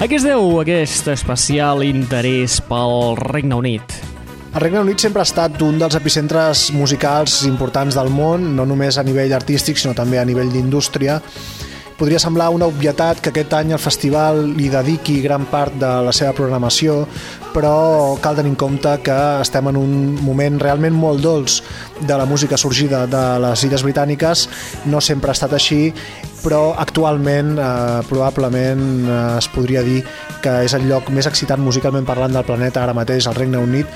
A 0.00 0.06
què 0.08 0.16
es 0.16 0.22
deu 0.24 0.54
aquest 0.62 1.10
especial 1.12 1.82
interès 1.84 2.54
pel 2.64 3.18
Regne 3.20 3.58
Unit? 3.58 3.96
El 4.54 4.62
Regne 4.62 4.80
Unit 4.80 5.02
sempre 5.04 5.20
ha 5.20 5.28
estat 5.28 5.60
un 5.60 5.76
dels 5.76 5.98
epicentres 5.98 6.70
musicals 6.72 7.42
importants 7.44 7.98
del 7.98 8.08
món, 8.08 8.46
no 8.56 8.64
només 8.64 8.96
a 8.96 9.04
nivell 9.04 9.34
artístic, 9.36 9.76
sinó 9.76 9.92
també 9.92 10.16
a 10.16 10.24
nivell 10.24 10.48
d'indústria. 10.54 11.18
Podria 12.00 12.16
semblar 12.16 12.46
una 12.48 12.64
obvietat 12.64 13.20
que 13.20 13.28
aquest 13.28 13.52
any 13.58 13.74
el 13.76 13.82
festival 13.82 14.40
li 14.56 14.70
dediqui 14.72 15.18
gran 15.20 15.44
part 15.52 15.76
de 15.76 15.90
la 16.06 16.16
seva 16.16 16.32
programació, 16.32 17.02
però 17.52 18.16
cal 18.24 18.40
tenir 18.40 18.54
en 18.54 18.56
compte 18.56 18.94
que 19.04 19.18
estem 19.44 19.68
en 19.68 19.76
un 19.76 19.92
moment 20.24 20.56
realment 20.64 20.96
molt 20.96 21.20
dolç 21.20 21.60
de 22.00 22.16
la 22.16 22.24
música 22.24 22.56
sorgida 22.56 23.04
de 23.04 23.24
les 23.44 23.68
Illes 23.68 23.84
Britàniques. 23.84 24.48
No 24.88 25.04
sempre 25.04 25.28
ha 25.28 25.36
estat 25.36 25.52
així, 25.60 25.90
però 26.42 26.74
actualment 26.80 27.54
eh, 27.58 28.00
probablement 28.08 28.82
eh, 29.04 29.20
es 29.38 29.48
podria 29.52 29.84
dir 29.86 30.00
que 30.40 30.56
és 30.64 30.74
el 30.76 30.88
lloc 30.88 31.10
més 31.14 31.28
excitant 31.28 31.60
musicalment 31.62 32.08
parlant 32.08 32.34
del 32.34 32.46
planeta 32.48 32.82
ara 32.82 32.96
mateix, 32.96 33.28
al 33.28 33.36
Regne 33.36 33.60
Unit, 33.60 33.86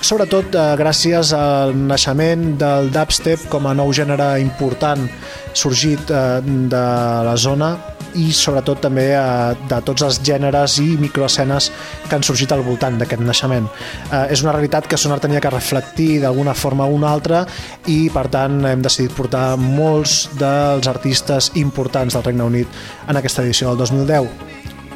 sobretot 0.00 0.54
eh, 0.54 0.66
gràcies 0.80 1.34
al 1.36 1.74
naixement 1.76 2.54
del 2.60 2.92
dubstep 2.94 3.48
com 3.52 3.66
a 3.66 3.76
nou 3.76 3.92
gènere 3.92 4.36
important 4.42 5.08
sorgit 5.52 6.10
eh, 6.10 6.40
de 6.42 6.84
la 7.28 7.36
zona 7.36 7.74
i 8.16 8.30
sobretot 8.32 8.80
també 8.86 9.08
eh, 9.12 9.22
de 9.68 9.80
tots 9.84 10.04
els 10.06 10.20
gèneres 10.24 10.78
i 10.82 10.96
microescenes 11.00 11.70
que 12.08 12.16
han 12.16 12.24
sorgit 12.26 12.52
al 12.54 12.64
voltant 12.66 12.98
d'aquest 13.00 13.24
naixement. 13.24 13.68
Eh, 14.10 14.24
és 14.34 14.44
una 14.44 14.54
realitat 14.56 14.88
que 14.88 14.98
Sonar 14.98 15.20
tenia 15.20 15.42
que 15.44 15.52
reflectir 15.52 16.20
d'alguna 16.22 16.54
forma 16.54 16.86
o 16.88 16.94
una 16.96 17.12
altra 17.12 17.44
i 17.86 18.08
per 18.14 18.28
tant 18.32 18.60
hem 18.66 18.84
decidit 18.84 19.14
portar 19.16 19.56
molts 19.60 20.28
dels 20.38 20.88
artistes 20.88 21.52
importants 21.60 22.16
del 22.16 22.24
Regne 22.24 22.48
Unit 22.48 22.80
en 23.08 23.20
aquesta 23.20 23.44
edició 23.44 23.72
del 23.72 23.84
2010 23.84 24.48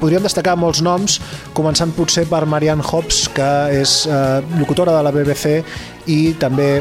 podríem 0.03 0.25
destacar 0.25 0.57
molts 0.59 0.81
noms, 0.83 1.21
començant 1.55 1.93
potser 1.95 2.25
per 2.27 2.43
Marianne 2.51 2.83
Hobbs, 2.83 3.29
que 3.37 3.51
és 3.79 4.01
eh, 4.11 4.41
locutora 4.59 4.97
de 4.97 5.05
la 5.07 5.13
BBC 5.15 5.61
i 6.11 6.35
també 6.43 6.81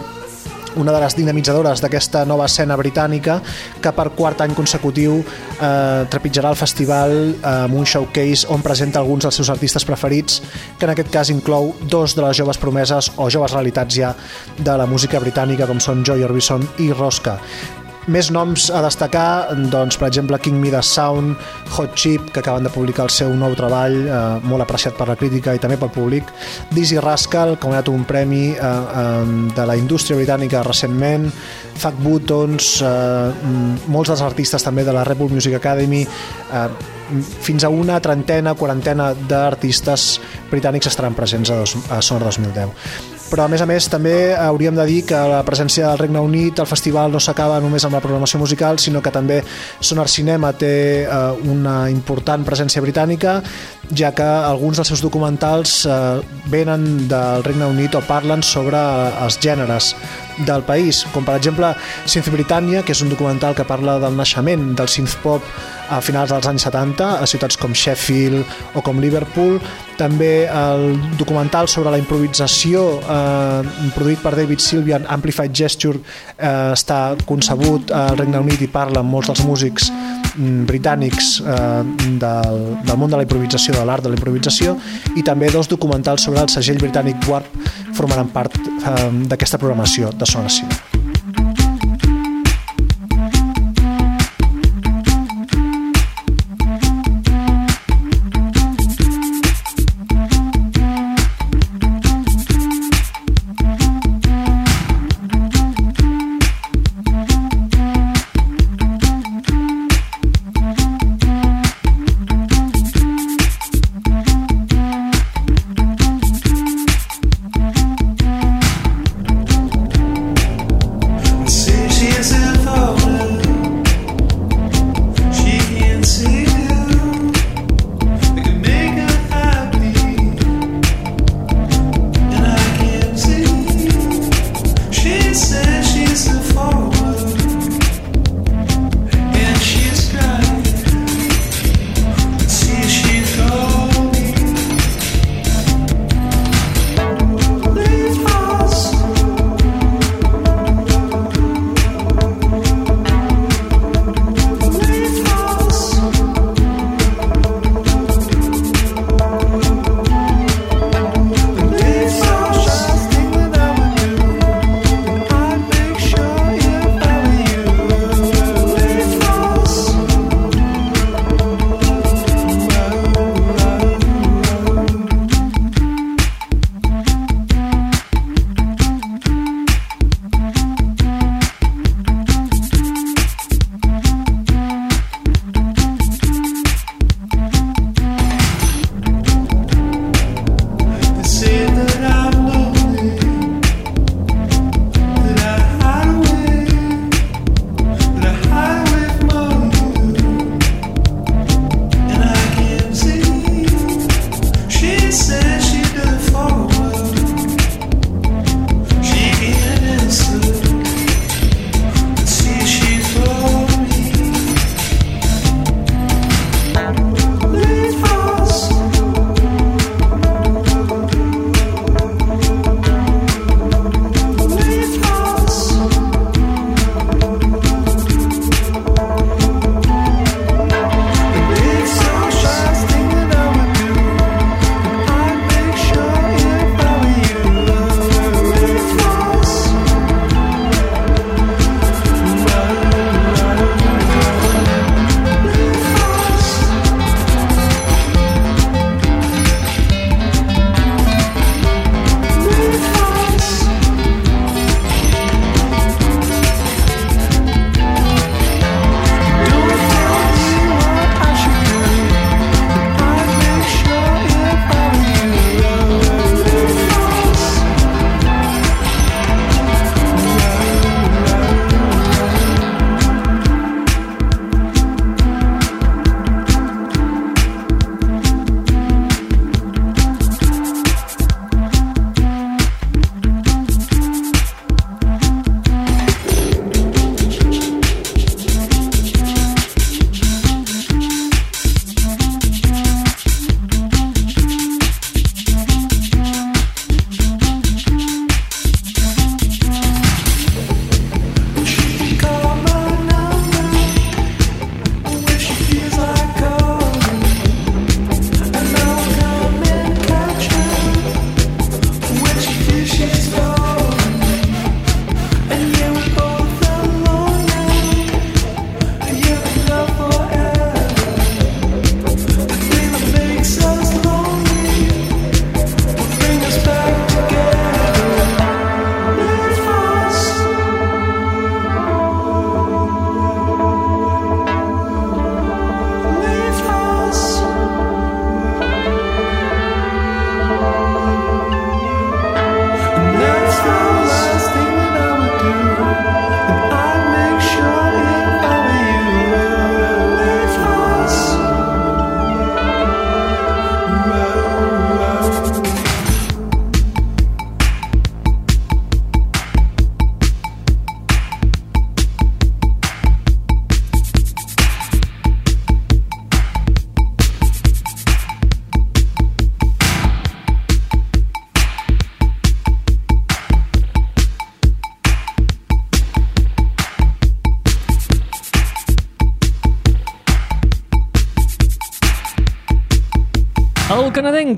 una 0.76 0.92
de 0.92 1.02
les 1.04 1.16
dinamitzadores 1.18 1.82
d'aquesta 1.84 2.24
nova 2.26 2.46
escena 2.50 2.78
britànica 2.80 3.40
que 3.82 3.92
per 3.96 4.10
quart 4.16 4.42
any 4.46 4.56
consecutiu 4.58 5.20
eh, 5.22 6.06
trepitjarà 6.12 6.54
el 6.54 6.60
festival 6.60 7.16
eh, 7.32 7.52
amb 7.52 7.76
un 7.80 7.86
showcase 7.86 8.48
on 8.54 8.64
presenta 8.64 9.00
alguns 9.00 9.28
dels 9.28 9.42
seus 9.42 9.52
artistes 9.54 9.86
preferits 9.86 10.42
que 10.78 10.88
en 10.88 10.94
aquest 10.96 11.12
cas 11.12 11.34
inclou 11.34 11.74
dos 11.82 12.16
de 12.16 12.24
les 12.26 12.38
joves 12.38 12.62
promeses 12.62 13.12
o 13.18 13.30
joves 13.30 13.54
realitats 13.54 13.96
ja 13.96 14.16
de 14.58 14.78
la 14.78 14.88
música 14.88 15.20
britànica 15.20 15.68
com 15.68 15.80
són 15.80 16.06
Joy 16.08 16.24
Orbison 16.28 16.66
i 16.80 16.92
Rosca 16.94 17.38
més 18.10 18.32
noms 18.34 18.70
a 18.74 18.82
destacar, 18.82 19.54
doncs, 19.70 19.98
per 20.00 20.08
exemple, 20.08 20.40
King 20.42 20.58
Midas 20.62 20.90
Sound, 20.90 21.36
Hot 21.78 21.94
Chip, 21.96 22.32
que 22.34 22.40
acaben 22.42 22.64
de 22.66 22.72
publicar 22.74 23.06
el 23.06 23.14
seu 23.14 23.34
nou 23.38 23.54
treball, 23.58 23.98
eh, 24.08 24.22
molt 24.48 24.66
apreciat 24.66 24.98
per 24.98 25.08
la 25.12 25.18
crítica 25.20 25.54
i 25.54 25.62
també 25.62 25.78
pel 25.78 25.92
públic, 25.94 26.32
Dizzy 26.72 26.98
Rascal, 27.00 27.58
que 27.58 27.68
ha 27.68 27.72
guanyat 27.72 27.92
un 27.94 28.06
premi 28.10 28.50
eh, 28.52 28.56
eh, 28.58 29.52
de 29.56 29.68
la 29.68 29.78
indústria 29.78 30.18
britànica 30.18 30.64
recentment, 30.66 31.30
Fuck 31.82 32.02
Buttons, 32.02 32.74
eh, 32.82 33.32
molts 33.88 34.10
dels 34.10 34.26
artistes 34.26 34.64
també 34.64 34.84
de 34.88 34.94
la 34.94 35.06
Red 35.06 35.22
Bull 35.22 35.32
Music 35.34 35.54
Academy, 35.60 36.02
eh, 36.02 36.68
fins 37.42 37.64
a 37.64 37.70
una 37.70 38.00
trentena, 38.00 38.56
quarantena 38.56 39.12
d'artistes 39.14 40.20
britànics 40.50 40.88
estaran 40.88 41.14
presents 41.14 41.52
a, 41.52 41.64
dos, 41.64 41.76
a 41.92 42.02
Sonar 42.02 42.32
2010 42.32 43.11
però 43.32 43.46
a 43.46 43.52
més 43.52 43.62
a 43.64 43.68
més 43.70 43.88
també 43.88 44.34
hauríem 44.36 44.76
de 44.76 44.86
dir 44.90 45.00
que 45.08 45.20
la 45.32 45.40
presència 45.48 45.88
del 45.88 46.02
Regne 46.02 46.20
Unit 46.20 46.60
al 46.60 46.68
festival 46.68 47.14
no 47.14 47.22
s'acaba 47.24 47.62
només 47.64 47.86
amb 47.88 47.96
la 47.96 48.02
programació 48.04 48.42
musical, 48.42 48.80
sinó 48.84 49.00
que 49.02 49.14
també 49.16 49.40
Sonar 49.80 50.10
Cinema 50.12 50.52
té 50.52 50.74
eh, 51.06 51.22
una 51.48 51.86
important 51.90 52.44
presència 52.48 52.84
britànica, 52.84 53.40
ja 53.96 54.12
que 54.16 54.28
alguns 54.28 54.82
dels 54.82 54.92
seus 54.92 55.04
documentals 55.06 55.86
eh, 55.86 55.96
venen 56.52 57.08
del 57.12 57.48
Regne 57.48 57.72
Unit 57.72 57.96
o 57.96 58.04
parlen 58.04 58.44
sobre 58.44 58.82
els 59.24 59.40
gèneres 59.40 59.94
del 60.48 60.64
país, 60.68 61.04
com 61.14 61.26
per 61.28 61.36
exemple 61.40 61.74
Synth 62.06 62.32
Britannia, 62.34 62.82
que 62.86 62.96
és 62.96 63.04
un 63.04 63.12
documental 63.12 63.56
que 63.58 63.68
parla 63.68 63.98
del 64.02 64.18
naixement 64.18 64.72
del 64.78 64.90
synth 64.92 65.18
pop 65.24 65.46
a 65.92 66.00
finals 66.00 66.32
dels 66.32 66.48
anys 66.48 66.66
70 66.68 67.08
a 67.20 67.28
ciutats 67.28 67.58
com 67.60 67.74
Sheffield 67.76 68.78
o 68.80 68.84
com 68.86 69.02
Liverpool. 69.04 69.60
També 70.00 70.48
el 70.48 70.96
documental 71.20 71.68
sobre 71.70 71.92
la 71.94 72.00
improvisació 72.00 72.86
eh, 73.02 73.90
produït 73.96 74.24
per 74.24 74.34
David 74.38 74.64
Sylvian, 74.64 75.06
Amplified 75.12 75.54
Gesture, 75.54 76.00
eh, 76.38 76.72
està 76.72 77.18
concebut 77.28 77.92
al 77.92 78.18
Regne 78.18 78.40
Unit 78.42 78.64
i 78.64 78.72
parla 78.72 79.04
amb 79.04 79.12
molts 79.12 79.30
dels 79.34 79.44
músics 79.46 79.92
mm, 79.92 80.64
britànics 80.72 81.34
eh, 81.44 81.84
del, 82.24 82.64
del 82.88 82.98
món 82.98 83.12
de 83.12 83.20
la 83.20 83.28
improvisació, 83.28 83.76
de 83.76 83.86
l'art 83.86 84.08
de 84.08 84.14
la 84.14 84.20
improvisació, 84.20 84.78
i 85.20 85.26
també 85.28 85.52
dos 85.52 85.70
documentals 85.70 86.24
sobre 86.24 86.42
el 86.42 86.50
segell 86.54 86.80
britànic 86.82 87.28
Warp 87.30 87.91
formaran 88.02 88.32
part 88.34 88.58
eh, 88.58 88.96
d'aquesta 89.30 89.62
programació 89.62 90.10
de 90.16 90.30
Sona 90.30 90.50
Cinema. 90.50 90.91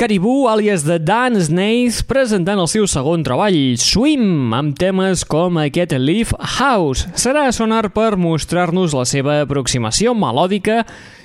Caribou, 0.04 0.50
àlies 0.52 0.82
de 0.84 0.98
Dan 1.00 1.38
Snaith, 1.40 2.02
presentant 2.10 2.60
el 2.60 2.68
seu 2.68 2.84
segon 2.92 3.22
treball, 3.24 3.56
Swim, 3.80 4.52
amb 4.52 4.74
temes 4.76 5.22
com 5.24 5.56
aquest 5.62 5.94
Leaf 5.96 6.34
House. 6.58 7.06
Serà 7.16 7.46
a 7.48 7.54
sonar 7.56 7.86
per 7.96 8.18
mostrar-nos 8.20 8.92
la 8.92 9.06
seva 9.08 9.38
aproximació 9.46 10.12
melòdica 10.12 10.82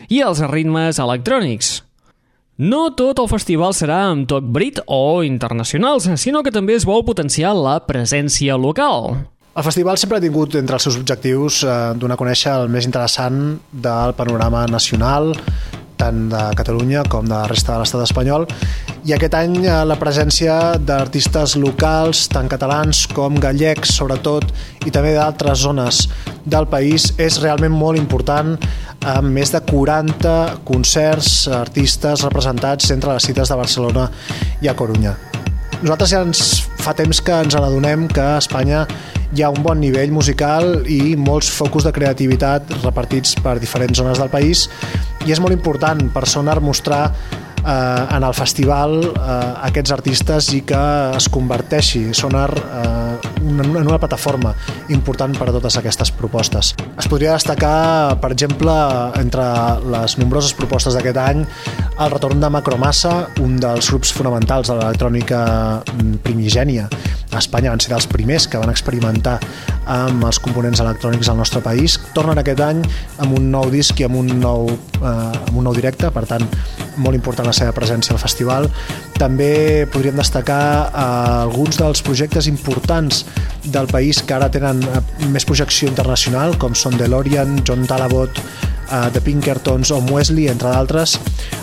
i 0.06 0.20
els 0.22 0.44
ritmes 0.52 1.00
electrònics. 1.02 1.72
No 2.70 2.84
tot 2.94 3.18
el 3.18 3.26
festival 3.32 3.74
serà 3.74 3.98
amb 4.12 4.30
toc 4.30 4.46
brit 4.46 4.78
o 4.86 5.24
internacionals, 5.26 6.06
sinó 6.22 6.44
que 6.46 6.54
també 6.54 6.78
es 6.78 6.86
vol 6.86 7.02
potenciar 7.02 7.56
la 7.58 7.80
presència 7.82 8.54
local. 8.54 9.24
El 9.58 9.66
festival 9.66 9.98
sempre 9.98 10.20
ha 10.20 10.22
tingut 10.22 10.54
entre 10.54 10.78
els 10.78 10.86
seus 10.86 11.02
objectius 11.02 11.64
eh, 11.66 11.76
donar 11.98 12.14
a 12.14 12.22
conèixer 12.22 12.54
el 12.54 12.70
més 12.70 12.86
interessant 12.86 13.58
del 13.74 14.14
panorama 14.14 14.68
nacional, 14.70 15.34
tant 15.98 16.28
de 16.32 16.42
Catalunya 16.58 17.02
com 17.10 17.26
de 17.26 17.34
la 17.34 17.48
resta 17.50 17.74
de 17.74 17.82
l'estat 17.82 18.04
espanyol 18.06 18.46
i 19.08 19.14
aquest 19.16 19.34
any 19.38 19.54
eh, 19.62 19.76
la 19.88 19.96
presència 20.00 20.76
d'artistes 20.78 21.56
locals, 21.60 22.26
tant 22.32 22.48
catalans 22.50 23.06
com 23.14 23.38
gallecs 23.40 23.94
sobretot 23.98 24.46
i 24.86 24.94
també 24.94 25.14
d'altres 25.16 25.62
zones 25.64 26.04
del 26.48 26.68
país 26.70 27.10
és 27.18 27.40
realment 27.42 27.74
molt 27.74 28.00
important 28.00 28.54
amb 29.08 29.32
més 29.32 29.52
de 29.54 29.62
40 29.64 30.62
concerts, 30.68 31.46
artistes 31.60 32.24
representats 32.26 32.90
entre 32.94 33.14
les 33.14 33.30
cites 33.30 33.48
de 33.50 33.60
Barcelona 33.62 34.08
i 34.62 34.68
a 34.68 34.76
Corunya. 34.78 35.16
Nosaltres 35.78 36.10
ja 36.10 36.24
ens 36.26 36.40
fa 36.82 36.90
temps 36.98 37.20
que 37.22 37.34
ens 37.44 37.54
adonem 37.54 38.08
que 38.10 38.18
a 38.18 38.38
Espanya 38.40 38.80
hi 39.30 39.44
ha 39.44 39.50
un 39.54 39.60
bon 39.62 39.78
nivell 39.78 40.10
musical 40.10 40.82
i 40.90 41.14
molts 41.14 41.52
focus 41.54 41.86
de 41.86 41.92
creativitat 41.94 42.72
repartits 42.80 43.36
per 43.44 43.60
diferents 43.62 44.00
zones 44.00 44.18
del 44.18 44.32
país. 44.32 44.64
I 45.22 45.30
és 45.30 45.38
molt 45.38 45.54
important 45.54 46.02
per 46.10 46.24
Sonar 46.26 46.58
mostrar 46.64 47.04
eh, 47.64 48.16
en 48.16 48.24
el 48.24 48.34
festival 48.34 48.98
eh, 49.04 49.38
aquests 49.68 49.92
artistes 49.94 50.50
i 50.56 50.62
que 50.68 50.80
es 51.16 51.28
converteixi 51.32 52.08
Sonar 52.14 52.50
eh, 52.54 53.28
en 53.48 53.76
una 53.76 53.98
plataforma 53.98 54.54
important 54.94 55.36
per 55.38 55.48
a 55.48 55.54
totes 55.56 55.78
aquestes 55.80 56.12
propostes. 56.14 56.74
Es 56.98 57.08
podria 57.10 57.34
destacar, 57.36 58.18
per 58.22 58.32
exemple, 58.34 58.74
entre 59.20 59.44
les 59.94 60.18
nombroses 60.20 60.54
propostes 60.58 60.96
d'aquest 60.96 61.20
any, 61.22 61.44
el 61.98 62.12
retorn 62.12 62.40
de 62.42 62.50
Macromassa, 62.52 63.14
un 63.44 63.56
dels 63.60 63.90
grups 63.90 64.12
fonamentals 64.14 64.70
de 64.70 64.78
l'electrònica 64.78 65.40
primigènia. 66.24 66.88
A 67.32 67.40
Espanya 67.42 67.72
van 67.74 67.82
ser 67.82 67.92
dels 67.94 68.08
primers 68.10 68.48
que 68.48 68.60
van 68.60 68.70
experimentar 68.72 69.38
amb 69.88 70.24
els 70.28 70.38
components 70.44 70.82
electrònics 70.84 71.30
al 71.32 71.38
nostre 71.40 71.62
país. 71.64 71.96
Tornen 72.14 72.38
aquest 72.40 72.60
any 72.64 72.82
amb 73.24 73.38
un 73.38 73.50
nou 73.52 73.70
disc 73.72 73.98
i 74.00 74.06
amb 74.06 74.20
un 74.20 74.30
nou, 74.40 74.68
eh, 75.00 75.08
amb 75.08 75.56
un 75.56 75.68
nou 75.68 75.76
directe, 75.76 76.12
per 76.14 76.26
tant, 76.28 76.44
molt 76.98 77.16
important 77.16 77.48
la 77.48 77.56
seva 77.56 77.74
presència 77.76 78.14
al 78.14 78.22
festival. 78.22 78.68
També 79.18 79.86
podríem 79.92 80.18
destacar 80.20 80.62
eh, 80.88 81.04
alguns 81.48 81.80
dels 81.80 82.04
projectes 82.04 82.50
importants 82.50 83.24
del 83.64 83.88
país 83.90 84.22
que 84.22 84.36
ara 84.36 84.50
tenen 84.52 84.84
eh, 84.84 85.04
més 85.32 85.48
projecció 85.48 85.88
internacional, 85.88 86.58
com 86.60 86.76
són 86.76 86.98
DeLorean, 87.00 87.62
John 87.64 87.86
Talabot, 87.88 88.42
uh, 88.92 89.08
The 89.12 89.20
Pinkertons 89.20 89.90
o 89.90 90.00
Wesley, 90.10 90.48
entre 90.48 90.72
d'altres, 90.72 91.18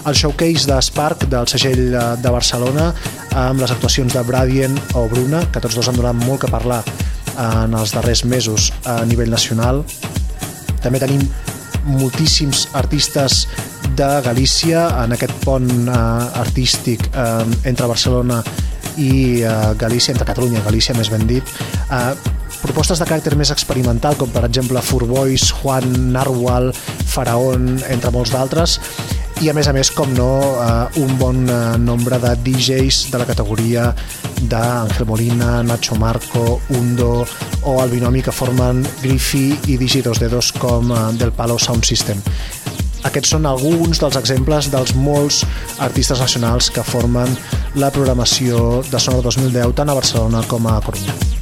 el 0.05 0.15
showcase 0.15 0.69
de 0.69 0.79
Spark 0.81 1.25
del 1.31 1.49
segell 1.49 1.87
uh, 1.93 2.05
de 2.21 2.33
Barcelona 2.33 2.91
amb 3.35 3.59
les 3.59 3.73
actuacions 3.73 4.13
de 4.13 4.23
Bradien 4.23 4.77
o 4.95 5.07
Bruna, 5.11 5.43
que 5.51 5.63
tots 5.63 5.75
dos 5.75 5.89
han 5.89 5.99
donat 5.99 6.17
molt 6.21 6.45
que 6.45 6.51
parlar 6.51 6.83
en 7.37 7.75
els 7.77 7.93
darrers 7.95 8.25
mesos 8.25 8.71
a 8.85 9.01
nivell 9.07 9.31
nacional. 9.33 9.83
També 10.83 11.01
tenim 11.01 11.23
moltíssims 11.85 12.67
artistes 12.73 13.45
de 13.95 14.07
Galícia 14.25 14.87
en 15.03 15.13
aquest 15.15 15.33
pont 15.45 15.67
uh, 15.87 15.95
artístic 16.41 17.05
uh, 17.13 17.45
entre 17.63 17.87
Barcelona 17.87 18.41
i 18.97 19.43
uh, 19.43 19.73
Galícia, 19.77 20.13
entre 20.13 20.27
Catalunya 20.27 20.61
i 20.61 20.65
Galícia 20.65 20.95
més 20.97 21.11
ben 21.13 21.27
dit, 21.29 21.53
uh, 21.91 22.15
propostes 22.63 22.99
de 22.99 23.07
caràcter 23.07 23.35
més 23.37 23.51
experimental, 23.53 24.17
com 24.17 24.31
per 24.33 24.45
exemple 24.47 24.81
Furbois, 24.81 25.51
Juan 25.61 26.13
Narwal, 26.15 26.71
Faraón, 27.11 27.75
entre 27.91 28.11
molts 28.15 28.33
d'altres, 28.33 28.79
i 29.43 29.49
a 29.49 29.53
més 29.53 29.67
a 29.67 29.73
més, 29.75 29.89
com 29.91 30.11
no, 30.15 30.29
eh, 30.63 30.99
un 31.01 31.17
bon 31.19 31.41
eh, 31.49 31.77
nombre 31.81 32.19
de 32.23 32.31
DJs 32.45 33.11
de 33.11 33.19
la 33.19 33.27
categoria 33.27 33.89
d'Angel 34.47 35.07
Molina, 35.09 35.61
Nacho 35.63 35.97
Marco, 35.99 36.61
Undo 36.69 37.25
o 37.63 37.75
el 37.83 37.91
binomi 37.91 38.23
que 38.23 38.31
formen 38.31 38.85
Griffy 39.01 39.51
i 39.67 39.77
Digi2 39.81 40.23
Dedos 40.23 40.53
com 40.55 40.91
eh, 40.91 41.03
del 41.19 41.33
Palo 41.35 41.59
Sound 41.59 41.83
System. 41.83 42.21
Aquests 43.05 43.35
són 43.35 43.45
alguns 43.45 44.01
dels 44.01 44.17
exemples 44.17 44.71
dels 44.73 44.95
molts 44.97 45.43
artistes 45.83 46.23
nacionals 46.23 46.71
que 46.73 46.87
formen 46.87 47.35
la 47.75 47.91
programació 47.93 48.81
de 48.89 49.01
Sonor 49.03 49.27
2010 49.27 49.75
tant 49.77 49.91
a 49.91 49.99
Barcelona 49.99 50.45
com 50.49 50.71
a 50.71 50.79
Corunya. 50.81 51.34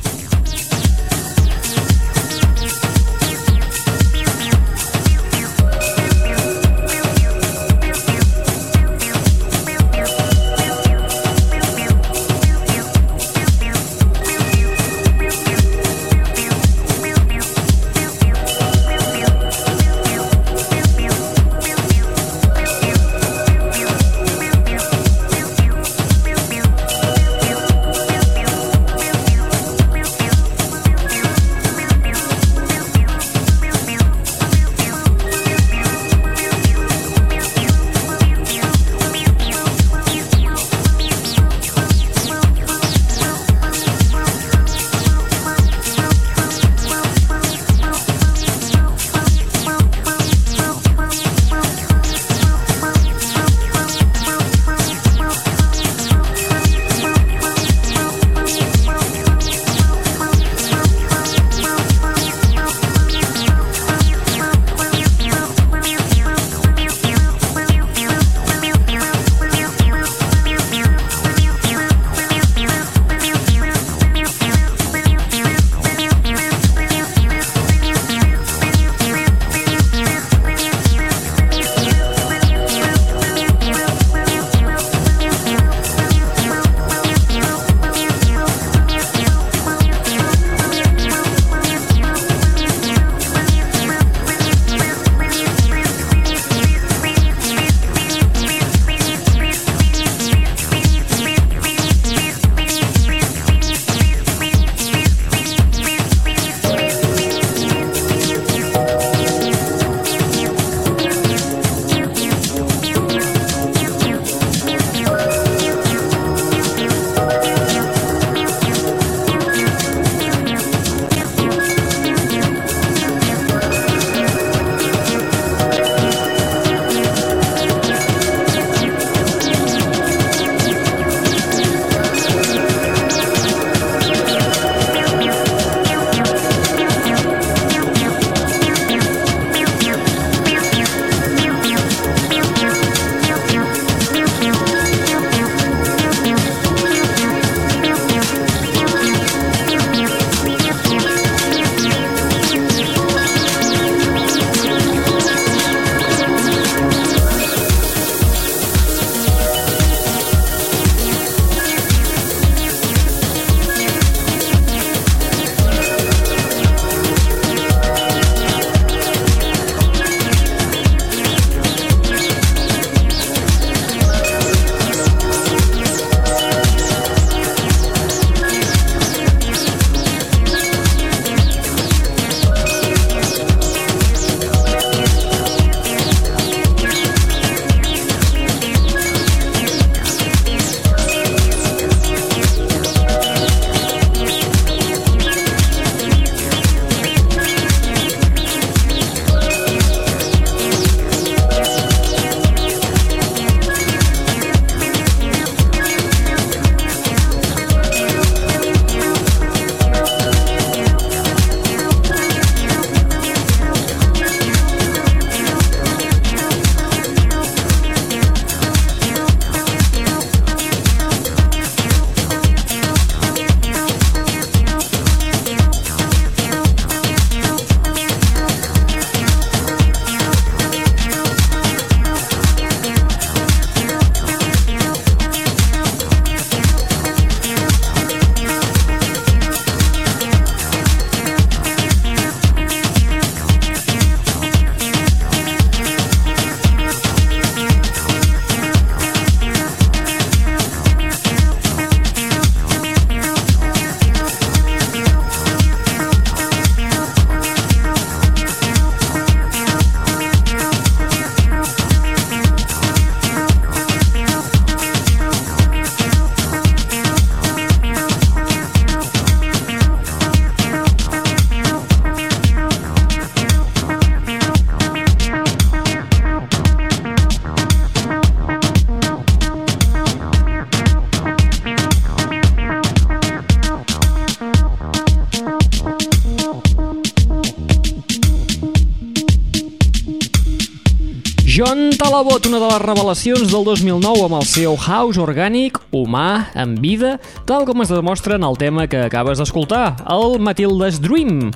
Talabot, 292.14 292.45
una 292.45 292.59
de 292.61 292.68
les 292.70 292.82
revelacions 292.84 293.49
del 293.49 293.64
2009 293.66 294.28
amb 294.28 294.36
el 294.38 294.43
seu 294.45 294.76
house 294.78 295.18
orgànic, 295.18 295.80
humà, 295.97 296.51
en 296.53 296.76
vida, 296.78 297.16
tal 297.49 297.66
com 297.66 297.82
es 297.82 297.89
demostra 297.89 298.38
en 298.38 298.45
el 298.45 298.59
tema 298.61 298.86
que 298.86 298.99
acabes 299.01 299.41
d'escoltar, 299.41 299.95
el 300.14 300.38
Matilda's 300.38 301.01
Dream. 301.01 301.49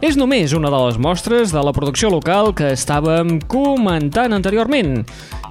És 0.00 0.16
només 0.16 0.56
una 0.56 0.72
de 0.72 0.80
les 0.86 0.96
mostres 0.96 1.52
de 1.52 1.60
la 1.60 1.76
producció 1.76 2.08
local 2.08 2.54
que 2.56 2.72
estàvem 2.72 3.36
comentant 3.52 4.32
anteriorment. 4.32 5.02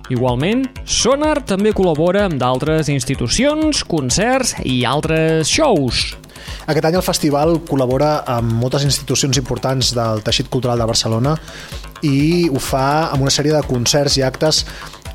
Igualment, 0.09 0.65
Sonar 0.89 1.43
també 1.45 1.69
col·labora 1.77 2.25
amb 2.25 2.41
d'altres 2.41 2.89
institucions, 2.89 3.85
concerts 3.85 4.57
i 4.65 4.79
altres 4.89 5.53
shows. 5.53 6.15
Aquest 6.67 6.89
any 6.89 6.97
el 6.97 7.05
festival 7.05 7.59
col·labora 7.67 8.23
amb 8.33 8.57
moltes 8.57 8.83
institucions 8.87 9.37
importants 9.39 9.93
del 9.95 10.25
teixit 10.25 10.49
cultural 10.49 10.81
de 10.81 10.89
Barcelona 10.89 11.37
i 12.05 12.47
ho 12.49 12.61
fa 12.61 13.09
amb 13.11 13.25
una 13.25 13.33
sèrie 13.33 13.55
de 13.55 13.63
concerts 13.67 14.17
i 14.19 14.25
actes 14.25 14.65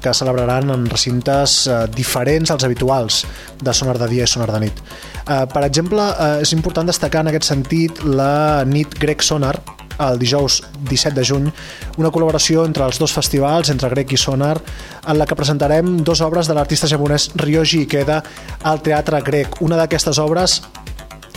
que 0.03 0.13
celebraran 0.15 0.71
en 0.75 0.89
recintes 0.91 1.67
eh, 1.71 1.85
diferents 1.95 2.51
als 2.51 2.65
habituals 2.67 3.23
de 3.63 3.73
Sonar 3.73 3.97
de 4.03 4.09
dia 4.11 4.27
i 4.27 4.31
Sonar 4.31 4.51
de 4.51 4.65
nit. 4.67 4.83
Eh, 5.23 5.45
per 5.53 5.63
exemple, 5.65 6.03
eh, 6.03 6.43
és 6.43 6.53
important 6.57 6.89
destacar 6.91 7.23
en 7.23 7.31
aquest 7.31 7.47
sentit 7.53 8.03
la 8.03 8.65
nit 8.67 8.99
Grec 8.99 9.23
Sonar, 9.23 9.55
el 10.03 10.19
dijous 10.19 10.63
17 10.89 11.15
de 11.15 11.25
juny, 11.25 11.49
una 12.01 12.11
col·laboració 12.11 12.67
entre 12.67 12.85
els 12.89 12.99
dos 12.99 13.15
festivals, 13.15 13.71
entre 13.71 13.91
Grec 13.93 14.17
i 14.17 14.19
Sonar, 14.19 14.57
en 15.07 15.19
la 15.19 15.27
que 15.29 15.39
presentarem 15.39 15.99
dues 16.03 16.25
obres 16.27 16.51
de 16.51 16.57
l'artista 16.59 16.91
japonès 16.91 17.31
Ryoji 17.39 17.85
Ikeda 17.87 18.23
al 18.67 18.83
Teatre 18.83 19.23
Grec. 19.23 19.61
Una 19.63 19.79
d'aquestes 19.79 20.19
obres 20.19 20.63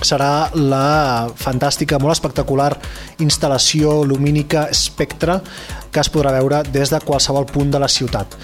serà 0.06 0.50
la 0.56 1.28
fantàstica, 1.36 2.00
molt 2.00 2.16
espectacular 2.16 2.72
instal·lació 3.26 4.04
lumínica 4.06 4.68
Spectre 4.74 5.42
que 5.92 6.04
es 6.04 6.12
podrà 6.12 6.34
veure 6.36 6.62
des 6.70 6.92
de 6.92 7.00
qualsevol 7.04 7.48
punt 7.50 7.72
de 7.72 7.80
la 7.82 7.90
ciutat. 7.92 8.36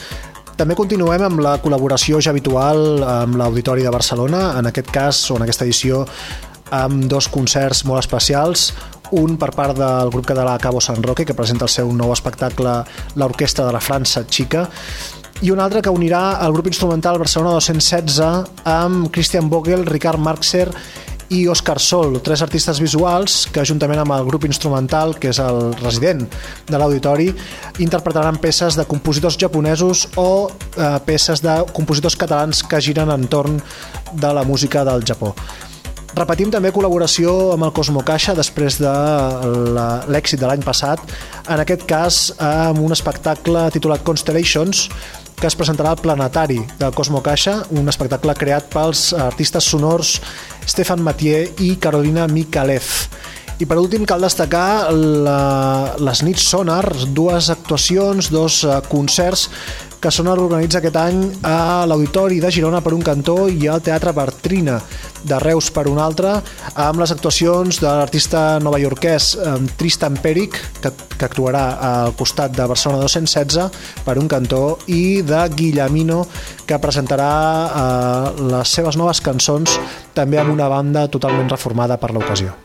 També 0.58 0.76
continuem 0.78 1.24
amb 1.26 1.42
la 1.44 1.58
col·laboració 1.64 2.20
ja 2.22 2.32
habitual 2.32 3.04
amb 3.08 3.38
l'Auditori 3.40 3.84
de 3.84 3.92
Barcelona, 3.94 4.52
en 4.60 4.70
aquest 4.70 4.92
cas, 4.94 5.20
o 5.32 5.40
en 5.40 5.46
aquesta 5.48 5.66
edició, 5.66 6.06
amb 6.72 7.08
dos 7.12 7.28
concerts 7.32 7.84
molt 7.90 8.04
especials, 8.04 8.72
un 9.12 9.36
per 9.40 9.52
part 9.56 9.76
del 9.76 10.12
grup 10.14 10.28
català 10.30 10.58
Cabo 10.64 10.80
San 10.80 11.02
Roque, 11.04 11.26
que 11.26 11.36
presenta 11.36 11.68
el 11.68 11.74
seu 11.74 11.92
nou 11.92 12.14
espectacle 12.16 12.78
l'Orquestra 13.20 13.66
de 13.68 13.74
la 13.76 13.84
França 13.84 14.24
Xica, 14.24 14.68
i 15.42 15.50
un 15.50 15.60
altre 15.60 15.82
que 15.82 15.90
unirà 15.90 16.38
el 16.46 16.54
grup 16.54 16.70
instrumental 16.70 17.18
Barcelona 17.18 17.58
216 17.58 18.22
amb 18.70 19.10
Christian 19.12 19.50
Vogel, 19.50 19.88
Ricard 19.90 20.22
Marxer 20.22 20.68
i 21.32 21.46
Òscar 21.48 21.80
Sol, 21.80 22.20
tres 22.24 22.44
artistes 22.44 22.82
visuals 22.84 23.46
que 23.54 23.64
juntament 23.68 24.02
amb 24.04 24.16
el 24.18 24.28
grup 24.28 24.44
instrumental, 24.50 25.16
que 25.16 25.32
és 25.32 25.40
el 25.40 25.72
resident 25.80 26.26
de 26.68 26.78
l'auditori, 26.80 27.30
interpretaran 27.80 28.40
peces 28.44 28.76
de 28.76 28.86
compositors 28.90 29.40
japonesos 29.40 30.10
o 30.20 30.50
eh, 30.50 31.00
peces 31.08 31.44
de 31.44 31.62
compositors 31.72 32.20
catalans 32.20 32.64
que 32.68 32.84
giren 32.84 33.14
entorn 33.16 33.62
de 34.12 34.34
la 34.36 34.44
música 34.44 34.84
del 34.88 35.08
Japó. 35.08 35.32
Repetim 36.12 36.50
també 36.52 36.74
col·laboració 36.76 37.54
amb 37.54 37.64
el 37.64 37.72
Cosmo 37.72 38.02
Caixa 38.04 38.36
després 38.36 38.82
de 38.82 38.92
l'èxit 40.12 40.42
de 40.42 40.50
l'any 40.50 40.64
passat, 40.66 41.00
en 41.48 41.64
aquest 41.64 41.88
cas 41.88 42.18
amb 42.44 42.84
un 42.84 42.92
espectacle 42.92 43.70
titulat 43.72 44.04
Constellations, 44.04 44.90
que 45.40 45.48
es 45.50 45.56
presentarà 45.58 45.96
al 45.96 46.02
Planetari 46.04 46.60
del 46.78 46.92
Cosmo 46.94 47.24
Caixa, 47.26 47.62
un 47.74 47.88
espectacle 47.90 48.36
creat 48.38 48.68
pels 48.70 49.08
artistes 49.18 49.72
sonors 49.72 50.20
Stefan 50.66 51.02
Mathieu 51.02 51.50
i 51.60 51.76
Carolina 51.78 52.28
Mikalev. 52.28 52.84
I 53.62 53.66
per 53.70 53.78
últim 53.78 54.08
cal 54.10 54.24
destacar 54.26 54.90
la, 54.90 55.94
les 56.02 56.24
nits 56.26 56.48
Sonar, 56.50 56.82
dues 57.14 57.52
actuacions, 57.54 58.32
dos 58.34 58.64
eh, 58.66 58.80
concerts 58.90 59.44
que 60.02 60.10
Sonar 60.10 60.34
organitza 60.42 60.80
aquest 60.80 60.98
any 60.98 61.20
a 61.46 61.84
l'Auditori 61.86 62.40
de 62.42 62.50
Girona 62.50 62.80
per 62.82 62.96
un 62.98 63.04
cantó 63.06 63.46
i 63.54 63.68
al 63.70 63.84
Teatre 63.86 64.16
Bertrina 64.18 64.80
de 65.22 65.38
Reus 65.44 65.68
per 65.70 65.84
un 65.92 66.00
altre, 66.02 66.32
amb 66.74 67.04
les 67.04 67.14
actuacions 67.14 67.78
de 67.84 67.86
l'artista 67.86 68.42
novaiorquès 68.66 69.30
eh, 69.36 69.54
Tristan 69.78 70.18
Peric, 70.24 70.58
que, 70.82 70.94
que 71.14 71.30
actuarà 71.30 71.68
al 71.92 72.16
costat 72.18 72.58
de 72.58 72.66
Barcelona 72.66 73.06
216 73.06 74.02
per 74.08 74.18
un 74.18 74.32
cantó, 74.32 74.64
i 74.90 75.22
de 75.22 75.44
Guillemino, 75.54 76.24
que 76.66 76.82
presentarà 76.82 77.30
eh, 77.70 78.44
les 78.58 78.74
seves 78.74 78.98
noves 78.98 79.22
cançons 79.22 79.78
també 80.18 80.42
amb 80.42 80.58
una 80.58 80.74
banda 80.74 81.06
totalment 81.14 81.54
reformada 81.54 82.02
per 82.02 82.10
l'ocasió. 82.18 82.58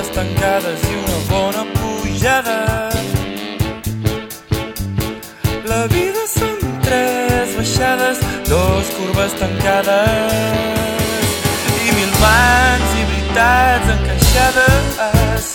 Curves 0.00 0.14
tancades 0.14 0.82
i 0.90 0.94
una 0.96 1.18
bona 1.28 1.64
pujada. 1.76 2.90
La 5.68 5.86
vida 5.92 6.24
són 6.26 6.56
tres 6.82 7.54
baixades, 7.56 8.18
dos 8.48 8.88
curves 8.96 9.34
tancades 9.36 10.32
i 11.84 11.92
mil 11.98 12.12
mans 12.22 12.96
i 12.96 13.04
veritats 13.12 13.92
encaixades. 13.96 15.52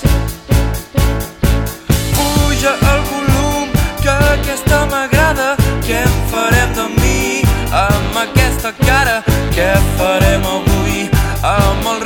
Puja 2.13 2.73
el 2.93 3.01
volum, 3.11 3.69
que 4.03 4.17
aquesta 4.37 4.85
m'agrada. 4.93 5.55
Què 5.87 6.01
en 6.05 6.17
farem 6.31 6.73
de 6.77 6.89
mi 6.99 7.41
amb 7.81 8.21
aquesta 8.27 8.73
cara? 8.85 9.21
Què 9.57 9.71
farem 9.97 10.45
avui 10.57 11.07
amb 11.41 11.93
el 11.95 12.04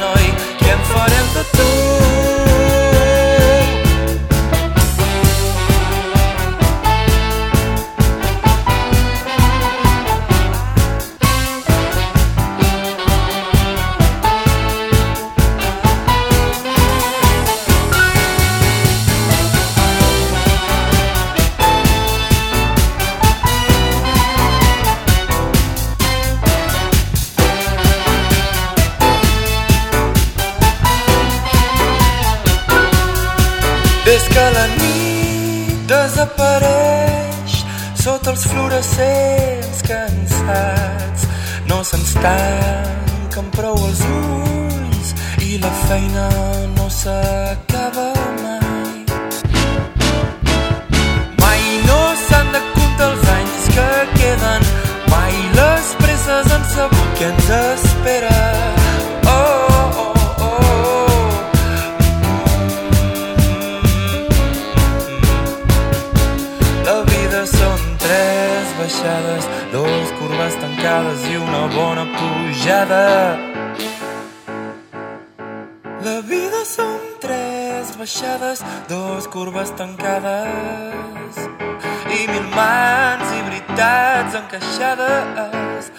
noi? 0.00 0.32
Què 0.62 0.72
en 0.72 0.88
farem 0.92 1.30
de 1.34 1.46
tu? 1.58 1.95
Fluorescents 38.86 39.82
cansats 39.82 41.26
no 41.66 41.82
se'ns 41.82 42.12
tanquen 42.14 43.50
prou 43.56 43.76
els 43.88 44.00
ulls 44.00 45.08
i 45.42 45.58
la 45.58 45.72
feina 45.86 46.28
no 46.76 46.86
s'acaba 46.90 48.08
mai. 48.42 49.04
Mai 51.42 51.62
no 51.88 52.00
s'han 52.26 52.52
de 52.54 52.62
comptar 52.74 53.10
els 53.10 53.28
anys 53.36 53.68
que 53.74 53.90
queden, 54.18 54.66
mai 55.10 55.34
les 55.58 55.94
presses 56.02 56.52
han 56.52 56.66
sabut 56.74 57.14
què 57.18 57.30
ens 57.34 57.54
espera. 57.60 58.35
Pujada. 72.76 73.38
La 76.04 76.20
vida 76.20 76.62
són 76.68 76.98
tres 77.20 77.96
baixades, 77.98 78.62
dos 78.88 79.26
curves 79.28 79.72
tancades 79.76 81.40
i 82.12 82.26
mil 82.28 82.46
mans 82.54 83.32
i 83.32 83.40
veritats 83.48 84.36
encaixades. 84.42 85.90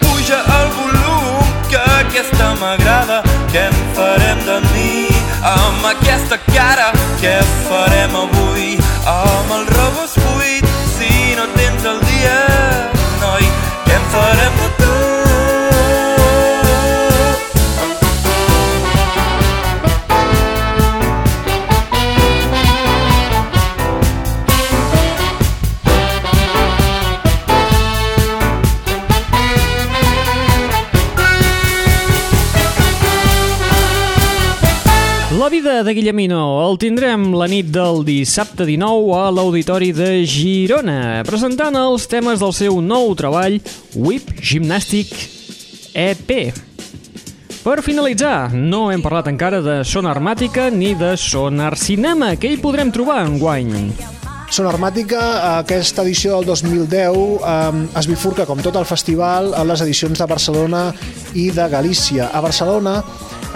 Puja 0.00 0.40
el 0.58 0.72
volum, 0.78 1.52
que 1.68 1.82
aquesta 2.00 2.52
m'agrada. 2.60 3.22
Què 3.52 3.66
en 3.68 3.78
farem 3.98 4.44
de 4.48 4.58
mi 4.72 5.08
amb 5.52 5.86
aquesta 5.92 6.40
cara? 6.48 6.90
Què 7.20 7.36
farem 7.68 8.16
avui 8.24 8.76
amb 9.06 9.56
el 9.58 9.71
La 35.72 35.78
vida 35.78 35.88
de 35.88 35.94
Guillemino 35.94 36.68
el 36.68 36.74
tindrem 36.76 37.22
la 37.32 37.46
nit 37.48 37.70
del 37.72 38.02
dissabte 38.04 38.66
19 38.68 39.14
a 39.16 39.30
l'Auditori 39.32 39.88
de 39.96 40.10
Girona, 40.28 41.22
presentant 41.24 41.78
els 41.80 42.04
temes 42.12 42.42
del 42.44 42.52
seu 42.52 42.82
nou 42.84 43.14
treball 43.16 43.56
Whip 43.96 44.34
Gymnastic 44.36 45.16
EP. 45.96 46.52
Per 47.64 47.80
finalitzar, 47.80 48.52
no 48.52 48.90
hem 48.92 49.00
parlat 49.00 49.32
encara 49.32 49.64
de 49.64 49.80
Sonar 49.80 50.18
Màtica 50.20 50.68
ni 50.68 50.92
de 50.92 51.14
Sonar 51.16 51.78
Cinema, 51.80 52.34
que 52.36 52.52
hi 52.52 52.60
podrem 52.60 52.92
trobar 52.92 53.22
en 53.24 53.40
guany. 53.40 53.72
Sonarmàtica, 54.52 55.18
aquesta 55.62 56.02
edició 56.04 56.34
del 56.36 56.50
2010 56.50 57.14
eh, 57.40 57.84
es 57.96 58.08
bifurca, 58.10 58.44
com 58.44 58.60
tot 58.60 58.76
el 58.76 58.84
festival, 58.84 59.54
a 59.56 59.62
les 59.64 59.80
edicions 59.80 60.20
de 60.20 60.26
Barcelona 60.28 60.82
i 61.32 61.46
de 61.56 61.64
Galícia. 61.72 62.26
A 62.28 62.42
Barcelona, 62.44 62.98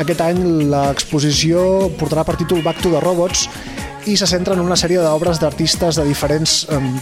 aquest 0.01 0.22
any 0.24 0.40
l'exposició 0.72 1.90
portarà 2.01 2.24
per 2.24 2.38
títol 2.40 2.64
Back 2.64 2.80
to 2.80 2.94
the 2.94 3.03
Robots 3.05 3.44
i 4.07 4.14
se 4.16 4.26
centra 4.30 4.54
en 4.54 4.61
una 4.62 4.76
sèrie 4.78 5.00
d'obres 5.02 5.40
d'artistes 5.42 5.96
de 5.98 6.04
diferents 6.07 6.52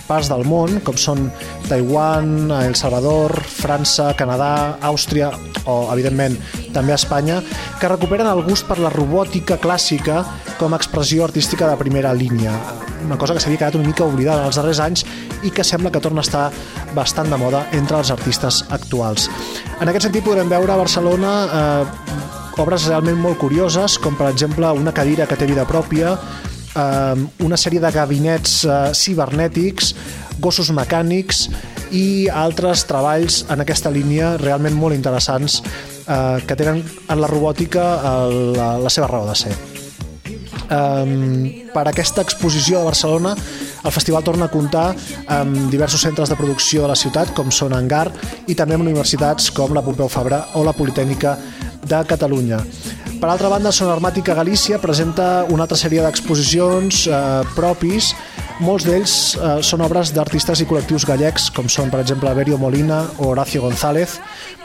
parts 0.08 0.30
del 0.32 0.44
món, 0.48 0.78
com 0.84 0.96
són 0.96 1.26
Taiwan, 1.68 2.48
El 2.64 2.76
Salvador, 2.80 3.34
França, 3.44 4.14
Canadà, 4.16 4.78
Àustria 4.80 5.28
o, 5.68 5.74
evidentment, 5.92 6.38
també 6.72 6.94
Espanya, 6.96 7.42
que 7.80 7.90
recuperen 7.92 8.30
el 8.30 8.40
gust 8.46 8.64
per 8.68 8.78
la 8.80 8.92
robòtica 8.94 9.58
clàssica 9.60 10.22
com 10.56 10.72
a 10.72 10.80
expressió 10.80 11.26
artística 11.26 11.68
de 11.68 11.76
primera 11.76 12.14
línia. 12.16 12.54
Una 13.04 13.18
cosa 13.20 13.36
que 13.36 13.44
s'havia 13.44 13.60
quedat 13.60 13.76
una 13.76 13.90
mica 13.90 14.06
oblidada 14.08 14.40
en 14.40 14.48
els 14.48 14.56
darrers 14.56 14.80
anys 14.80 15.04
i 15.44 15.52
que 15.52 15.66
sembla 15.66 15.92
que 15.92 16.00
torna 16.00 16.24
a 16.24 16.28
estar 16.28 16.46
bastant 16.96 17.28
de 17.28 17.36
moda 17.36 17.66
entre 17.76 18.00
els 18.00 18.14
artistes 18.14 18.62
actuals. 18.72 19.28
En 19.76 19.92
aquest 19.92 20.08
sentit 20.08 20.24
podrem 20.24 20.48
veure 20.48 20.72
a 20.72 20.80
Barcelona 20.80 21.34
eh, 21.44 22.24
obres 22.64 22.88
realment 22.88 23.20
molt 23.20 23.36
curioses, 23.44 23.98
com 24.00 24.16
per 24.16 24.32
exemple 24.32 24.72
una 24.72 24.96
cadira 24.96 25.28
que 25.28 25.36
té 25.36 25.44
vida 25.50 25.68
pròpia, 25.68 26.16
eh, 26.74 27.24
una 27.44 27.58
sèrie 27.60 27.82
de 27.82 27.92
gabinets 27.94 28.62
eh, 28.64 28.78
cibernètics, 28.94 29.94
gossos 30.42 30.70
mecànics 30.74 31.48
i 31.94 32.26
altres 32.28 32.84
treballs 32.90 33.44
en 33.52 33.62
aquesta 33.62 33.92
línia 33.94 34.34
realment 34.42 34.74
molt 34.76 34.96
interessants 34.96 35.60
eh, 35.62 36.42
que 36.46 36.58
tenen 36.58 36.82
en 36.82 37.22
la 37.22 37.30
robòtica 37.30 37.86
eh, 37.94 38.42
la, 38.58 38.74
la 38.82 38.92
seva 38.92 39.10
raó 39.10 39.28
de 39.30 39.38
ser. 39.38 39.54
Um, 40.64 41.44
per 41.74 41.82
aquesta 41.90 42.22
exposició 42.24 42.78
de 42.80 42.86
Barcelona 42.86 43.34
el 43.36 43.92
festival 43.92 44.24
torna 44.24 44.46
a 44.48 44.52
comptar 44.52 44.94
amb 45.28 45.68
diversos 45.68 46.00
centres 46.00 46.32
de 46.32 46.38
producció 46.40 46.86
de 46.86 46.88
la 46.88 46.96
ciutat 46.96 47.34
com 47.36 47.50
són 47.52 47.74
Engar 47.76 48.06
i 48.48 48.56
també 48.56 48.78
amb 48.78 48.86
universitats 48.86 49.50
com 49.52 49.76
la 49.76 49.82
Pompeu 49.84 50.08
Fabra 50.08 50.40
o 50.56 50.64
la 50.64 50.72
Politècnica 50.72 51.36
de 51.88 52.04
Catalunya. 52.08 52.60
Per 53.20 53.30
altra 53.30 53.48
banda, 53.48 53.72
Son 53.72 53.88
Armàtica 53.88 54.34
Galícia 54.34 54.80
presenta 54.82 55.44
una 55.48 55.64
altra 55.64 55.78
sèrie 55.78 56.02
d'exposicions 56.04 57.06
eh, 57.06 57.20
propis 57.54 58.12
molts 58.62 58.84
d'ells 58.86 59.12
eh, 59.34 59.54
són 59.66 59.82
obres 59.82 60.12
d'artistes 60.14 60.60
i 60.62 60.66
col·lectius 60.70 61.06
gallecs, 61.08 61.48
com 61.50 61.66
són, 61.66 61.90
per 61.90 61.98
exemple, 62.04 62.30
Berio 62.38 62.58
Molina 62.60 63.00
o 63.18 63.32
Horacio 63.32 63.64
González, 63.64 64.20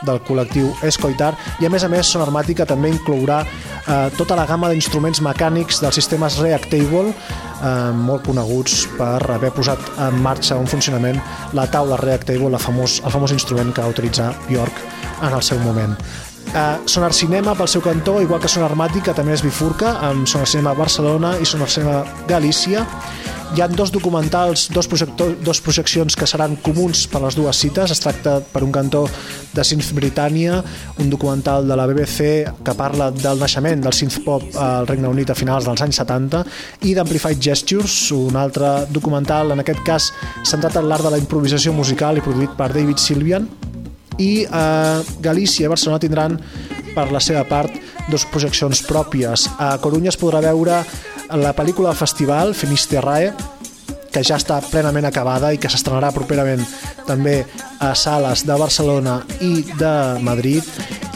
del 0.06 0.22
col·lectiu 0.28 0.70
Escoitar, 0.86 1.32
i 1.58 1.66
a 1.66 1.72
més 1.74 1.84
a 1.84 1.90
més 1.90 2.12
Son 2.14 2.22
Armàtica 2.22 2.68
també 2.70 2.92
inclourà 2.94 3.42
eh, 3.42 3.98
tota 4.18 4.38
la 4.38 4.46
gamma 4.50 4.70
d'instruments 4.70 5.24
mecànics 5.26 5.82
dels 5.82 5.98
sistemes 5.98 6.38
Reactable, 6.44 7.10
eh, 7.10 7.74
molt 7.98 8.28
coneguts 8.30 8.84
per 9.00 9.24
haver 9.40 9.54
posat 9.58 9.92
en 10.06 10.22
marxa 10.22 10.60
un 10.62 10.70
funcionament 10.70 11.18
la 11.58 11.66
taula 11.74 11.98
Reactable, 11.98 12.54
la 12.54 12.62
famós, 12.62 13.02
el 13.02 13.16
famós 13.16 13.34
instrument 13.34 13.74
que 13.74 13.82
va 13.82 13.90
utilitzar 13.90 14.36
Bjork 14.48 14.86
en 15.24 15.34
el 15.34 15.42
seu 15.42 15.58
moment. 15.66 15.98
Uh, 16.50 16.82
Sonar 16.90 17.14
Cinema, 17.14 17.54
pel 17.54 17.68
seu 17.70 17.82
cantó, 17.82 18.16
igual 18.24 18.40
que 18.42 18.50
Sonar 18.50 18.74
Màtica, 18.74 19.14
també 19.14 19.36
es 19.36 19.44
bifurca 19.46 20.00
amb 20.08 20.26
Sonar 20.26 20.48
Cinema 20.50 20.72
Barcelona 20.74 21.36
i 21.38 21.46
Sonar 21.46 21.68
Cinema 21.70 22.00
Galícia. 22.26 22.88
Hi 23.54 23.62
ha 23.62 23.68
dos 23.70 23.92
documentals, 23.94 24.68
dos, 24.74 24.90
dos 25.46 25.62
projeccions 25.62 26.18
que 26.18 26.26
seran 26.30 26.56
comuns 26.66 27.08
per 27.10 27.22
les 27.22 27.38
dues 27.38 27.62
cites. 27.62 27.94
Es 27.94 28.02
tracta, 28.02 28.40
per 28.42 28.64
un 28.66 28.74
cantó, 28.74 29.04
de 29.54 29.64
Synth 29.66 29.94
Britannia, 29.94 30.60
un 30.98 31.10
documental 31.10 31.70
de 31.70 31.78
la 31.78 31.86
BBC 31.86 32.50
que 32.66 32.78
parla 32.78 33.12
del 33.14 33.42
naixement 33.42 33.86
del 33.86 33.94
synth 33.94 34.20
pop 34.26 34.46
al 34.58 34.90
Regne 34.90 35.10
Unit 35.10 35.30
a 35.30 35.38
finals 35.38 35.70
dels 35.70 35.86
anys 35.86 36.02
70, 36.02 36.44
i 36.90 36.98
d'Amplified 36.98 37.42
Gestures, 37.42 37.98
un 38.18 38.38
altre 38.38 38.88
documental, 38.90 39.54
en 39.54 39.62
aquest 39.62 39.86
cas 39.86 40.12
centrat 40.42 40.82
en 40.82 40.90
l'art 40.90 41.06
de 41.06 41.14
la 41.14 41.22
improvisació 41.22 41.78
musical 41.78 42.18
i 42.18 42.26
produït 42.26 42.58
per 42.58 42.74
David 42.74 43.02
Sylvian, 43.02 43.50
i 44.20 44.32
eh, 44.44 45.00
Galícia 45.24 45.66
i 45.68 45.72
Barcelona 45.72 46.02
tindran 46.04 46.38
per 46.96 47.10
la 47.14 47.22
seva 47.24 47.46
part 47.48 47.74
dos 48.10 48.26
projeccions 48.30 48.82
pròpies. 48.88 49.48
A 49.62 49.78
Corunya 49.82 50.12
es 50.14 50.20
podrà 50.20 50.42
veure 50.44 50.82
la 51.40 51.56
pel·lícula 51.56 51.92
del 51.92 52.00
festival 52.00 52.56
Finisterrae 52.58 53.34
que 54.10 54.24
ja 54.26 54.40
està 54.40 54.58
plenament 54.66 55.06
acabada 55.06 55.52
i 55.54 55.60
que 55.62 55.70
s'estrenarà 55.70 56.10
properament 56.16 56.64
també 57.08 57.44
a 57.80 57.94
sales 57.96 58.44
de 58.46 58.56
Barcelona 58.58 59.20
i 59.46 59.62
de 59.78 59.94
Madrid 60.26 60.66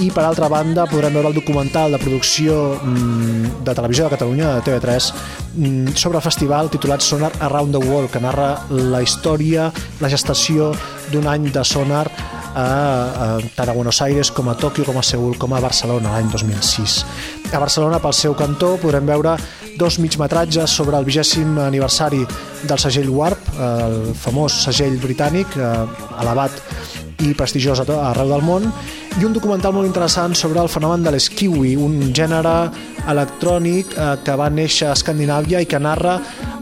i 0.01 0.09
per 0.13 0.23
altra 0.25 0.49
banda 0.49 0.85
podrem 0.89 1.13
veure 1.17 1.31
el 1.31 1.37
documental 1.37 1.93
de 1.93 1.99
producció 2.01 2.77
mm, 2.81 3.63
de 3.65 3.75
televisió 3.75 4.05
de 4.05 4.13
Catalunya, 4.15 4.53
de 4.55 4.63
TV3 4.67 5.09
mm, 5.55 5.95
sobre 5.97 6.21
el 6.21 6.25
festival 6.25 6.69
titulat 6.73 7.01
Sonar 7.01 7.33
Around 7.41 7.77
the 7.77 7.83
World 7.83 8.13
que 8.13 8.21
narra 8.21 8.53
la 8.69 9.01
història, 9.01 9.71
la 10.01 10.13
gestació 10.13 10.71
d'un 11.11 11.29
any 11.29 11.49
de 11.53 11.65
Sonar 11.65 12.07
a, 12.55 12.65
a, 12.65 13.27
tant 13.55 13.69
a 13.69 13.73
Buenos 13.73 14.01
Aires 14.01 14.31
com 14.31 14.49
a 14.49 14.55
Tòquio, 14.55 14.85
com 14.85 14.97
a 14.99 15.03
Seul, 15.03 15.37
com 15.37 15.55
a 15.55 15.61
Barcelona 15.61 16.13
l'any 16.13 16.29
2006. 16.31 17.03
A 17.53 17.59
Barcelona, 17.59 17.99
pel 18.01 18.15
seu 18.17 18.35
cantó, 18.37 18.75
podrem 18.81 19.05
veure 19.05 19.35
dos 19.77 19.97
migmetratges 19.99 20.73
sobre 20.73 20.97
el 20.97 21.05
vigèsim 21.05 21.57
aniversari 21.61 22.21
del 22.63 22.79
segell 22.79 23.09
Warp, 23.09 23.49
el 23.57 24.13
famós 24.17 24.61
segell 24.67 24.99
britànic, 25.01 25.57
eh, 25.57 25.73
elevat 26.21 26.61
i 27.23 27.33
prestigiós 27.37 27.81
arreu 27.83 28.29
del 28.29 28.43
món, 28.45 28.67
i 29.19 29.25
un 29.25 29.33
documental 29.35 29.73
molt 29.75 29.87
interessant 29.87 30.35
sobre 30.35 30.61
el 30.61 30.71
fenomen 30.71 31.03
de 31.05 31.13
l'eskiwi, 31.13 31.75
un 31.79 32.13
gènere 32.15 32.53
electrònic 33.09 33.93
eh, 33.97 34.13
que 34.25 34.37
va 34.39 34.49
néixer 34.53 34.89
a 34.89 34.95
Escandinàvia 34.97 35.61
i 35.63 35.69
que 35.69 35.81
narra 35.81 36.19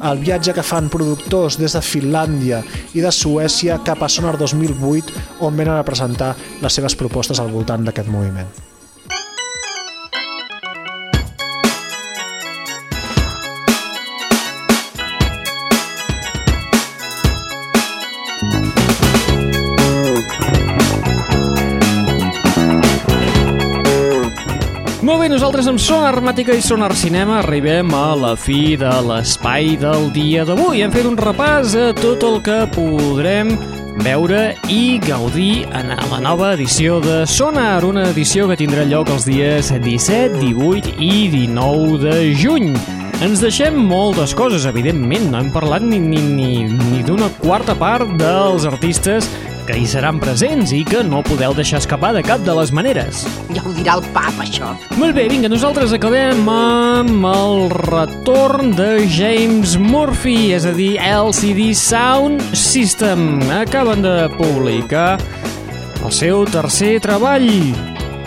el 0.10 0.24
viatge 0.24 0.56
que 0.58 0.66
fan 0.66 0.90
productors 0.90 1.60
des 1.62 1.78
de 1.78 1.84
Finlàndia 1.86 2.64
i 2.98 3.04
de 3.04 3.14
Suècia 3.14 3.80
cap 3.86 4.02
a 4.02 4.10
Sonar 4.10 4.38
2008, 4.42 5.16
on 5.46 5.56
venen 5.58 5.78
a 5.78 5.88
presentar 5.88 6.36
les 6.62 6.82
seves 6.82 6.98
propostes 6.98 7.40
al 7.40 7.54
voltant 7.54 7.86
d'aquest 7.88 8.12
moviment. 8.12 8.71
Nosaltres 25.32 25.68
amb 25.70 25.80
Sonar 25.80 26.10
Armàtica 26.10 26.52
i 26.52 26.62
Sonar 26.64 26.90
Cinema 26.98 27.38
arribem 27.40 27.94
a 27.96 28.16
la 28.20 28.32
fi 28.36 28.76
de 28.76 28.92
l'espai 29.06 29.78
del 29.80 30.10
dia 30.12 30.44
d'avui. 30.44 30.82
Hem 30.84 30.92
fet 30.92 31.08
un 31.08 31.16
repàs 31.16 31.72
a 31.80 31.92
tot 31.96 32.26
el 32.28 32.42
que 32.44 32.58
podrem 32.76 33.54
veure 34.04 34.42
i 34.68 35.00
gaudir 35.06 35.70
en 35.78 35.94
la 35.96 36.20
nova 36.20 36.52
edició 36.58 37.00
de 37.04 37.22
Sonar, 37.30 37.86
una 37.88 38.10
edició 38.10 38.50
que 38.50 38.60
tindrà 38.60 38.84
lloc 38.90 39.12
els 39.14 39.28
dies 39.30 39.72
17, 39.72 40.42
18 40.42 40.98
i 41.00 41.30
19 41.32 42.02
de 42.04 42.18
juny. 42.36 42.74
Ens 43.24 43.40
deixem 43.40 43.78
moltes 43.78 44.36
coses, 44.36 44.66
evidentment, 44.68 45.30
no 45.32 45.40
hem 45.40 45.54
parlat 45.56 45.86
ni, 45.86 46.02
ni, 46.02 46.20
ni, 46.20 46.66
ni 46.68 47.06
d'una 47.08 47.32
quarta 47.40 47.78
part 47.80 48.18
dels 48.20 48.68
artistes 48.68 49.30
que 49.30 49.51
hi 49.78 49.86
seran 49.88 50.20
presents 50.22 50.72
i 50.76 50.82
que 50.88 51.02
no 51.06 51.22
podeu 51.26 51.54
deixar 51.58 51.80
escapar 51.82 52.12
de 52.16 52.24
cap 52.26 52.42
de 52.46 52.54
les 52.58 52.72
maneres. 52.76 53.22
Ja 53.56 53.64
ho 53.64 53.74
dirà 53.76 53.98
el 54.00 54.04
pap, 54.16 54.34
això. 54.44 54.74
Molt 55.00 55.16
bé, 55.18 55.28
vinga, 55.32 55.50
nosaltres 55.52 55.94
acabem 55.96 56.48
amb 56.52 57.28
el 57.30 57.72
retorn 57.76 58.74
de 58.78 59.06
James 59.12 59.78
Murphy, 59.80 60.52
és 60.58 60.68
a 60.68 60.74
dir, 60.76 60.96
LCD 61.00 61.72
Sound 61.78 62.44
System. 62.58 63.42
Acaben 63.62 64.04
de 64.06 64.16
publicar 64.38 65.16
el 66.02 66.12
seu 66.16 66.46
tercer 66.50 66.98
treball, 67.04 67.50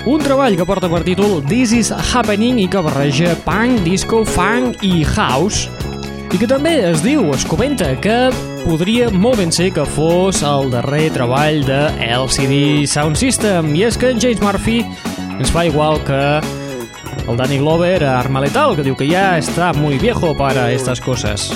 un 0.06 0.24
treball 0.24 0.56
que 0.56 0.66
porta 0.68 0.90
per 0.92 1.02
títol 1.06 1.40
This 1.48 1.72
is 1.76 1.92
Happening 1.92 2.60
i 2.62 2.68
que 2.70 2.82
barreja 2.84 3.34
punk, 3.46 3.82
disco, 3.86 4.24
funk 4.24 4.84
i 4.84 5.00
house 5.14 5.68
i 6.34 6.40
que 6.40 6.48
també 6.50 6.74
es 6.88 7.02
diu, 7.04 7.28
es 7.30 7.44
comenta, 7.46 7.92
que 8.02 8.16
podria 8.64 9.10
molt 9.12 9.38
ben 9.42 9.52
ser 9.52 9.68
que 9.76 9.84
fos 9.94 10.40
el 10.46 10.70
darrer 10.72 11.10
treball 11.12 11.60
de 11.66 11.80
LCD 12.06 12.86
Sound 12.88 13.20
System 13.20 13.74
i 13.76 13.84
és 13.88 13.98
que 14.00 14.14
en 14.14 14.22
James 14.22 14.40
Murphy 14.42 14.80
ens 15.36 15.52
fa 15.52 15.66
igual 15.68 16.00
que 16.08 16.22
el 17.28 17.36
Danny 17.36 17.60
Glover 17.60 18.02
a 18.04 18.18
Arma 18.20 18.42
Letal, 18.44 18.76
que 18.76 18.86
diu 18.86 18.96
que 18.96 19.08
ja 19.10 19.34
està 19.40 19.72
muy 19.76 20.00
viejo 20.00 20.34
para 20.36 20.70
estas 20.72 21.00
cosas. 21.00 21.50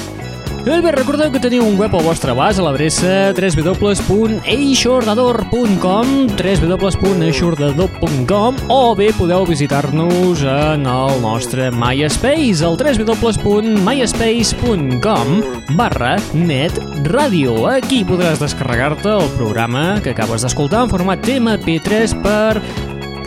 Molt 0.69 0.85
bé, 0.85 0.91
recordeu 0.93 1.31
que 1.33 1.41
teniu 1.41 1.65
un 1.65 1.79
web 1.81 1.95
al 1.97 2.03
vostre 2.05 2.29
abast 2.35 2.61
a 2.61 2.65
l'adreça 2.67 3.33
www.eixordador.com 3.33 6.11
www.eixordador.com 6.37 8.59
o 8.69 8.95
bé 8.99 9.09
podeu 9.17 9.47
visitar-nos 9.49 10.43
en 10.45 10.85
el 10.85 11.17
nostre 11.25 11.73
MySpace 11.73 12.61
al 12.69 12.77
www.myspace.com 12.77 15.27
barra 15.81 16.21
netradio. 16.37 17.65
Aquí 17.73 18.05
podràs 18.05 18.37
descarregar-te 18.45 19.17
el 19.17 19.25
programa 19.41 20.05
que 20.05 20.13
acabes 20.13 20.45
d'escoltar 20.45 20.85
en 20.85 20.93
format 20.93 21.25
MP3 21.25 22.21
per 22.21 22.61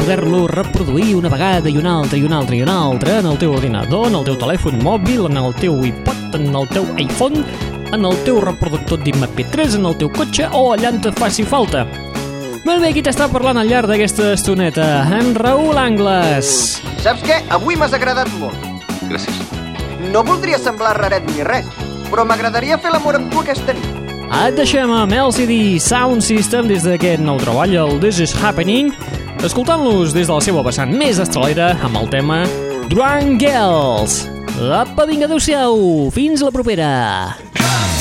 poder-lo 0.01 0.47
reproduir 0.47 1.15
una 1.15 1.29
vegada 1.29 1.69
i 1.69 1.77
una 1.77 1.99
altra 1.99 2.17
i 2.17 2.23
una 2.23 2.39
altra 2.39 2.55
i 2.55 2.61
una 2.63 2.77
altra 2.81 3.19
en 3.19 3.27
el 3.29 3.37
teu 3.37 3.51
ordinador, 3.53 4.07
en 4.09 4.15
el 4.17 4.23
teu 4.25 4.37
telèfon 4.39 4.79
mòbil, 4.81 5.27
en 5.29 5.37
el 5.37 5.53
teu 5.61 5.75
iPod, 5.85 6.37
en 6.39 6.55
el 6.57 6.65
teu 6.73 6.87
iPhone, 6.97 7.43
en 7.93 8.07
el 8.09 8.17
teu 8.25 8.39
reproductor 8.41 8.97
d'MP3, 8.97 9.77
en 9.77 9.85
el 9.85 9.97
teu 10.01 10.09
cotxe 10.09 10.47
o 10.57 10.71
allà 10.73 10.89
on 10.95 10.97
te 11.05 11.13
faci 11.13 11.45
falta. 11.45 11.85
Molt 12.65 12.81
bé, 12.81 12.89
qui 12.95 13.05
t'està 13.05 13.29
parlant 13.29 13.61
al 13.61 13.69
llarg 13.69 13.93
d'aquesta 13.93 14.31
estoneta? 14.33 14.87
En 15.19 15.35
Raül 15.37 15.77
Angles. 15.77 16.81
Saps 17.05 17.21
què? 17.27 17.37
Avui 17.53 17.77
m'has 17.77 17.93
agradat 17.93 18.31
molt. 18.41 18.57
Gràcies. 19.05 19.37
No 20.09 20.25
voldria 20.25 20.57
semblar 20.57 20.95
raret 20.97 21.29
ni 21.29 21.45
res, 21.45 21.69
però 22.09 22.25
m'agradaria 22.25 22.81
fer 22.81 22.89
l'amor 22.95 23.21
amb 23.21 23.29
tu 23.29 23.45
aquesta 23.45 23.77
nit. 23.77 23.89
Et 24.47 24.57
deixem 24.57 24.89
amb 24.95 25.13
LCD 25.13 25.77
Sound 25.83 26.25
System 26.25 26.69
des 26.71 26.89
d'aquest 26.89 27.21
nou 27.21 27.37
treball, 27.43 27.77
el 27.77 27.99
This 28.01 28.23
Is 28.23 28.33
Happening, 28.41 28.95
escoltant-los 29.45 30.13
des 30.13 30.27
de 30.29 30.33
la 30.33 30.41
seva 30.43 30.61
vessant 30.65 30.91
més 30.93 31.17
estralera 31.21 31.71
amb 31.87 31.97
el 32.01 32.09
tema 32.13 32.43
Drunk 32.91 33.41
Girls. 33.41 34.21
Apa, 34.61 35.07
vinga, 35.09 35.25
adeu-siau, 35.29 36.11
fins 36.13 36.45
la 36.45 36.53
propera. 36.53 36.91
Drunk 37.57 38.00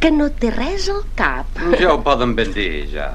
que 0.00 0.10
no 0.14 0.30
té 0.30 0.52
res 0.54 0.88
al 0.92 1.04
cap. 1.18 1.60
Ja 1.80 1.94
ho 1.94 2.00
poden 2.04 2.36
ben 2.38 2.52
dir, 2.56 2.72
ja. 2.92 3.12